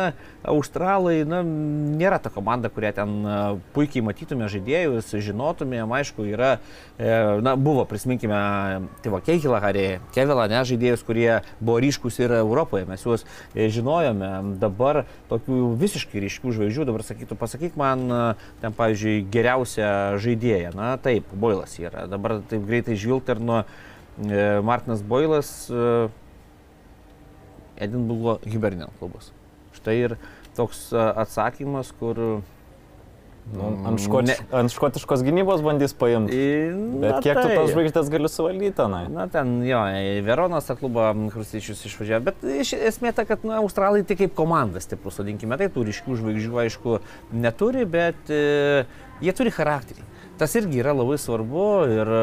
[0.51, 3.37] Australai na, nėra ta komanda, kurią ten e,
[3.77, 6.57] puikiai matytume žaidėjus, žinotumėm, aišku, yra,
[6.99, 7.13] e,
[7.45, 8.41] na, buvo, prisiminkime,
[9.05, 9.87] Tivo Keikilą, Harį
[10.17, 11.29] Kevilą, ne, žaidėjus, kurie
[11.61, 14.33] buvo ryškus ir Europoje, mes juos žinojome.
[14.63, 18.05] Dabar tokių visiškai ryškių žvaigždžių, dabar sakytų, pasakyk man,
[18.65, 23.63] ten, pavyzdžiui, geriausią žaidėją, na, taip, Boilas yra, dabar taip greitai žvilgti ir nuo
[24.63, 26.09] Martinas Boilas, e,
[27.83, 29.33] Edinburgo Hibernian klubas.
[29.77, 30.17] Štai ir
[30.57, 32.43] toks e, atsakymas, kur
[33.51, 34.35] Nu, ant, škoč, Ne.
[34.55, 36.39] ant škotiškos gynybos bandys paimti.
[36.71, 37.57] Na, Bet kiek tu tai.
[37.59, 39.09] tos žvaigždės gali suvaldyti tenai?
[39.11, 43.51] Na, ten jo, į Veronos tą klubą Krustyčius išvažiavo, bet iš esmė ta, kad nu,
[43.59, 47.01] Australai tik kaip komanda stiprus, vadinkime, tai turi iškių žvaigždžių, aišku,
[47.35, 48.87] neturi, bet e,
[49.27, 50.07] jie turi charakterį.
[50.43, 52.23] Tas irgi yra labai svarbu ir e,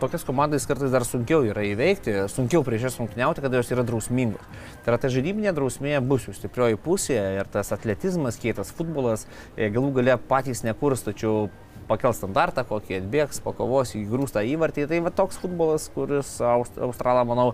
[0.00, 4.46] tokias komandas kartais dar sunkiau yra įveikti, sunkiau prieš jas rungtyniauti, kada jos yra drausmingos.
[4.80, 9.68] Tai yra ta žaidybinė drausmė bus jų stiprioji pusė ir tas atletizmas, kietas futbolas, e,
[9.74, 11.50] galų gale patys nekurs, tačiau
[11.92, 14.88] pakel standartą, kokį atbėgs, pakovos į grūstą įvartį.
[14.88, 17.50] Tai va toks futbolas, kuris Aust- Australą, manau,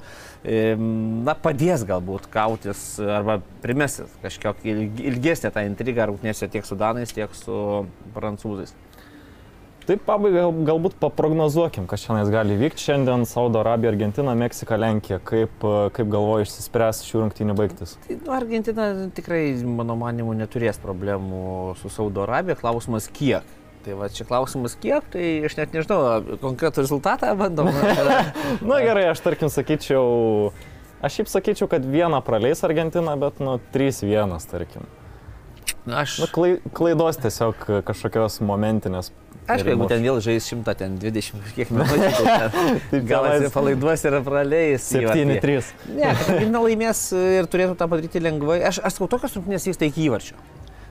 [0.47, 7.15] na, padės galbūt kautis arba primesis kažkokią ilg- ilgesnę tą intrigą rungtynėse tiek su Danais,
[7.15, 8.75] tiek su prancūzais.
[9.85, 12.81] Taip, pabaigai gal- galbūt paprognozuokim, kas šiandien gali vykti.
[12.87, 15.19] Šiandien Saudo Arabija, Argentina, Meksika, Lenkija.
[15.21, 15.61] Kaip,
[15.93, 17.93] kaip galvoju išsispręs šių rungtynių baigtis?
[18.07, 22.57] Tai nu, Argentina tikrai, mano manimu, neturės problemų su Saudo Arabija.
[22.63, 23.45] Klausimas kiek.
[23.85, 27.69] Tai va čia klausimas kiek, tai aš net nežinau, konkretų rezultatą bandom.
[28.71, 30.55] Na gerai, aš tarkim sakyčiau,
[31.05, 34.89] aš šiaip sakyčiau, kad vieną praleis Argentina, bet nu 3-1, tarkim.
[35.87, 39.11] Na, aš, Nu, klai, klaidos tiesiog kažkokios momentinės.
[39.45, 42.47] aišku, jeigu ten vėl žais 120 kiek minučių, tai
[42.91, 44.87] ten gal atsipalaiduos ir praleis.
[44.97, 45.27] įvartį.
[45.43, 45.73] 7-3.
[45.99, 48.63] Ne, kad laimės ir turėtų tą padaryti lengvai.
[48.71, 50.41] Aš, aš sakau, tokios rungtynės vyksta iki įvarčio.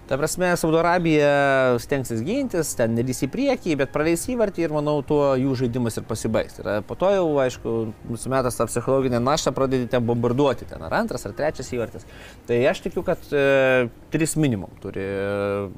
[0.04, 4.98] Ta prasme, Saudo Arabija stengsis gintis, ten nedys į priekį, bet praleis įvartį ir manau,
[5.08, 6.58] tuo jų žaidimas ir pasibaigs.
[6.60, 7.76] Ir po to jau, aišku,
[8.12, 12.04] nusimetęs tą psichologinę naštą pradedi ten bombarduoti, ten ar antras, ar trečias įvartis.
[12.50, 15.72] Tai aš tikiu, kad e, tris minimum turi e,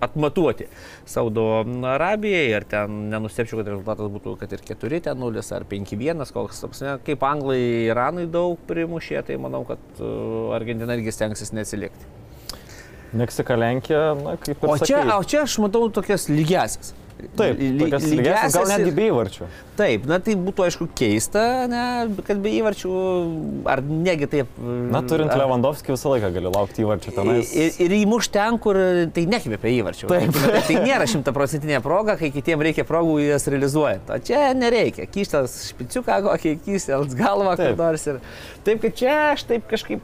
[0.00, 0.68] atmatuoti
[1.10, 1.48] Saudo
[1.90, 6.94] Arabijai ir ten nenustepčiau, kad rezultatas būtų, kad ir 4-0 ar 5-1, koks, ta prasme,
[7.10, 10.14] kaip anglai Iranui daug primušė, tai manau, kad e,
[10.54, 12.14] Argentina irgi stengsis neatsilikti.
[13.12, 15.14] Meksika, Lenkija, na kaip ir O čia, sakei.
[15.18, 16.94] o čia aš matau tokias lygiasis.
[17.36, 19.46] Taip, lygiasias, lygiąsias gal netgi be įvarčių.
[19.76, 21.82] Taip, na tai būtų aišku keista, ne,
[22.24, 22.92] kad be įvarčių,
[23.68, 24.54] ar negi taip.
[24.88, 27.50] Na, turint ar- Lewandowski visą laiką gali laukti įvarčių tenais.
[27.52, 28.78] Ir, ir įmuš ten, kur
[29.12, 30.08] tai nekvėpia įvarčių.
[30.08, 30.32] Taip.
[30.38, 34.08] Tai, tai nėra šimtaprocentinė proga, kai kitiems reikia progų jas realizuojant.
[34.08, 35.04] O čia nereikia.
[35.12, 37.74] Kyštas špiciuką, kokį kyštas galvą, Taip.
[37.76, 38.06] kur nors.
[38.14, 38.22] Ir...
[38.64, 40.00] Taip, kad čia aš taip kažkaip,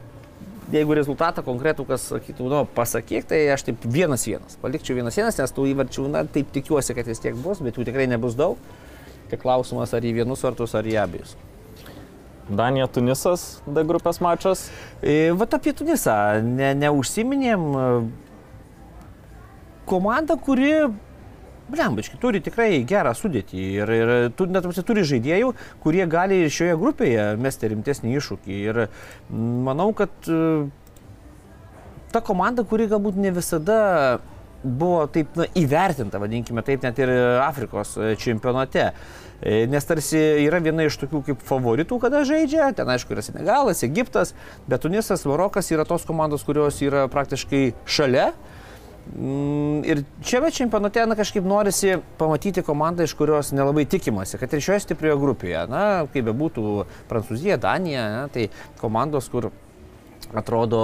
[0.73, 4.57] jeigu rezultatą konkretų, kas sakytų, nu, pasakyk, tai aš taip vienas vienas.
[4.61, 7.87] Palikčiau vienas vienas, nes tų įvarčių, na, taip tikiuosi, kad vis tiek bus, bet jų
[7.87, 8.59] tikrai nebus daug.
[9.31, 11.35] Tik klausimas, ar į vienus vartus, ar į abiejus.
[12.47, 14.69] Danija, Tunisas, D grupės mačas.
[15.03, 17.65] E, Vat apie Tunisą ne, neužsiminėm.
[19.87, 20.71] Komanda, kuri,
[21.71, 25.51] blembački, turi tikrai gerą sudėtį ir, ir tu, net, prasme, turi žaidėjų,
[25.83, 28.57] kurie gali šioje grupėje mesti rimtesnį iššūkį.
[28.69, 30.41] Ir mm, manau, kad e,
[32.13, 33.77] ta komanda, kuri galbūt ne visada
[34.63, 37.11] buvo taip na, įvertinta, vadinkime taip, net ir
[37.43, 38.91] Afrikos e, čempionate.
[39.37, 42.71] E, Nes tarsi yra viena iš tokių kaip favoritų, kada žaidžia.
[42.77, 44.33] Ten aišku yra Senegalas, Egiptas,
[44.69, 48.31] bet Tunisas, Marokas yra tos komandos, kurios yra praktiškai šalia.
[49.15, 54.63] Mm, Ir šiame čempionate na, kažkaip norisi pamatyti komandą, iš kurios nelabai tikimasi, kad ir
[54.65, 58.49] šioje stiprioje grupėje, na, kaip bebūtų Prancūzija, Danija, na, tai
[58.81, 59.49] komandos, kur
[60.35, 60.81] atrodo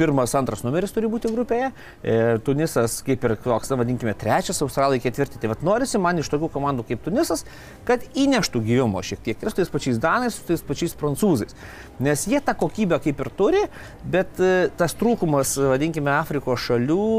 [0.00, 1.70] pirmas, antras numeris turi būti grupėje.
[2.06, 5.40] Ir Tunisas, kaip ir toks, vadinkime, trečias, Australai ketvirti.
[5.40, 7.44] Tai vad norisi man iš tokių komandų kaip Tunisas,
[7.88, 11.56] kad įneštų gyvumo šiek tiek ir su tais pačiais Danais, su tais pačiais Prancūzais.
[12.00, 13.66] Nes jie tą kokybę kaip ir turi,
[14.12, 17.10] bet e, tas trūkumas, vadinkime, Afrikos šalių,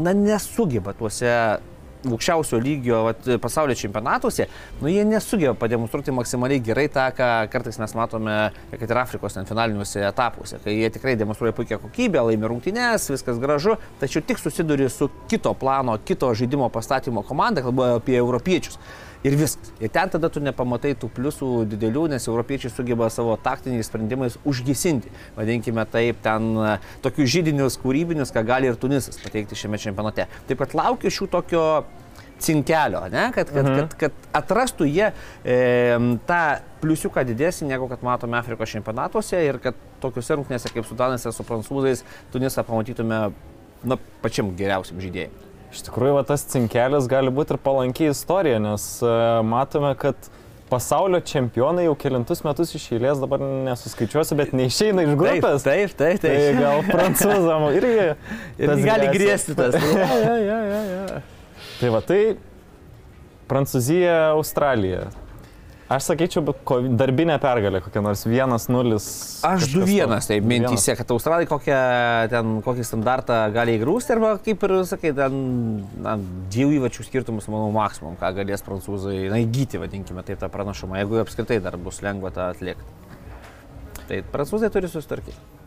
[0.00, 1.32] na, nesugeba tuose
[2.08, 4.48] aukščiausio lygio vat, pasaulio čempionatuose,
[4.80, 8.36] nu, jie nesugeba pademonstruoti maksimaliai gerai tą, ką kartais mes matome,
[8.72, 13.40] kad ir Afrikos ten finaliniuose etapuose, kai jie tikrai demonstruoja puikią kokybę, laimi rungtynes, viskas
[13.42, 18.78] gražu, tačiau tik susiduri su kito plano, kito žaidimo pastatymo komanda, kalbu apie europiečius.
[19.22, 19.70] Ir viskas.
[19.78, 25.12] Ir ten tada tu nepamatai tų pliusų didelių, nes europiečiai sugeba savo taktiniais sprendimais užgesinti.
[25.36, 26.72] Vadinkime taip, ten e,
[27.04, 30.26] tokius žydinius kūrybinius, ką gali ir Tunisas pateikti šiame čempionate.
[30.48, 31.66] Taip pat laukiu šių tokio
[32.42, 33.28] cinkelio, ne?
[33.34, 35.12] kad, kad, kad, kad atrastų jie
[35.46, 35.56] e,
[36.26, 36.42] tą
[36.82, 41.46] pliusiuką didesnį, negu kad matome Afrikos čempionatuose ir kad tokiuose rungtynėse kaip Sudanas ir su
[41.46, 42.02] prancūzais
[42.34, 43.22] Tunisą pamatytume
[43.86, 45.51] na, pačiam geriausiam žaidėjui.
[45.72, 50.28] Iš tikrųjų, va, tas cinkelis gali būti ir palankiai istorija, nes uh, matome, kad
[50.72, 55.64] pasaulio čempionai jau kilintus metus iš eilės dabar nesuskaičiuosiu, bet neišeina iš grupės.
[55.66, 56.38] Taip, taip, taip.
[56.38, 58.06] Tai gal prancūzam irgi.
[58.60, 59.76] Ir gali grėsti tas.
[59.76, 61.20] Ja, ja, ja, ja, ja.
[61.80, 62.20] Tai va, tai
[63.52, 65.10] Prancūzija, Australija.
[65.92, 66.54] Aš sakyčiau,
[66.96, 68.96] darbinė pergalė, kokia nors 1-0.
[68.96, 70.18] Aš kažkas 2-1, tokio.
[70.30, 71.80] tai mintyse, kad australai kokią,
[72.32, 75.36] ten, kokį standartą gali įgrūsti, arba kaip ir sakai, ten
[76.00, 76.16] na,
[76.54, 81.20] dviejų įvačių skirtumus, manau, maksimum, ką galės prancūzai, na, įgyti, vadinkime taip tą pranašumą, jeigu
[81.24, 83.00] apskritai dar bus lengva tą atlikti.
[84.08, 85.61] Tai prancūzai turi susitvarkyti.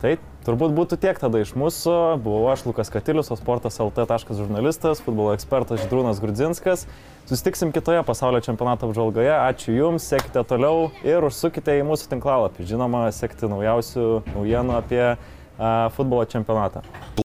[0.00, 0.14] Tai
[0.46, 1.94] turbūt būtų tiek tada iš mūsų.
[2.24, 6.86] Buvau aš Lukas Katilius, o sportas LT taškas žurnalistas, futbolo ekspertas Židrūnas Grudzinskas.
[7.28, 9.28] Susitiksim kitoje pasaulio čempionato apžvalgoje.
[9.36, 12.64] Ačiū Jums, sekite toliau ir užsukite į mūsų tinklalapį.
[12.72, 15.16] Žinoma, sekti naujausių naujienų apie a,
[15.92, 16.80] futbolo čempionatą.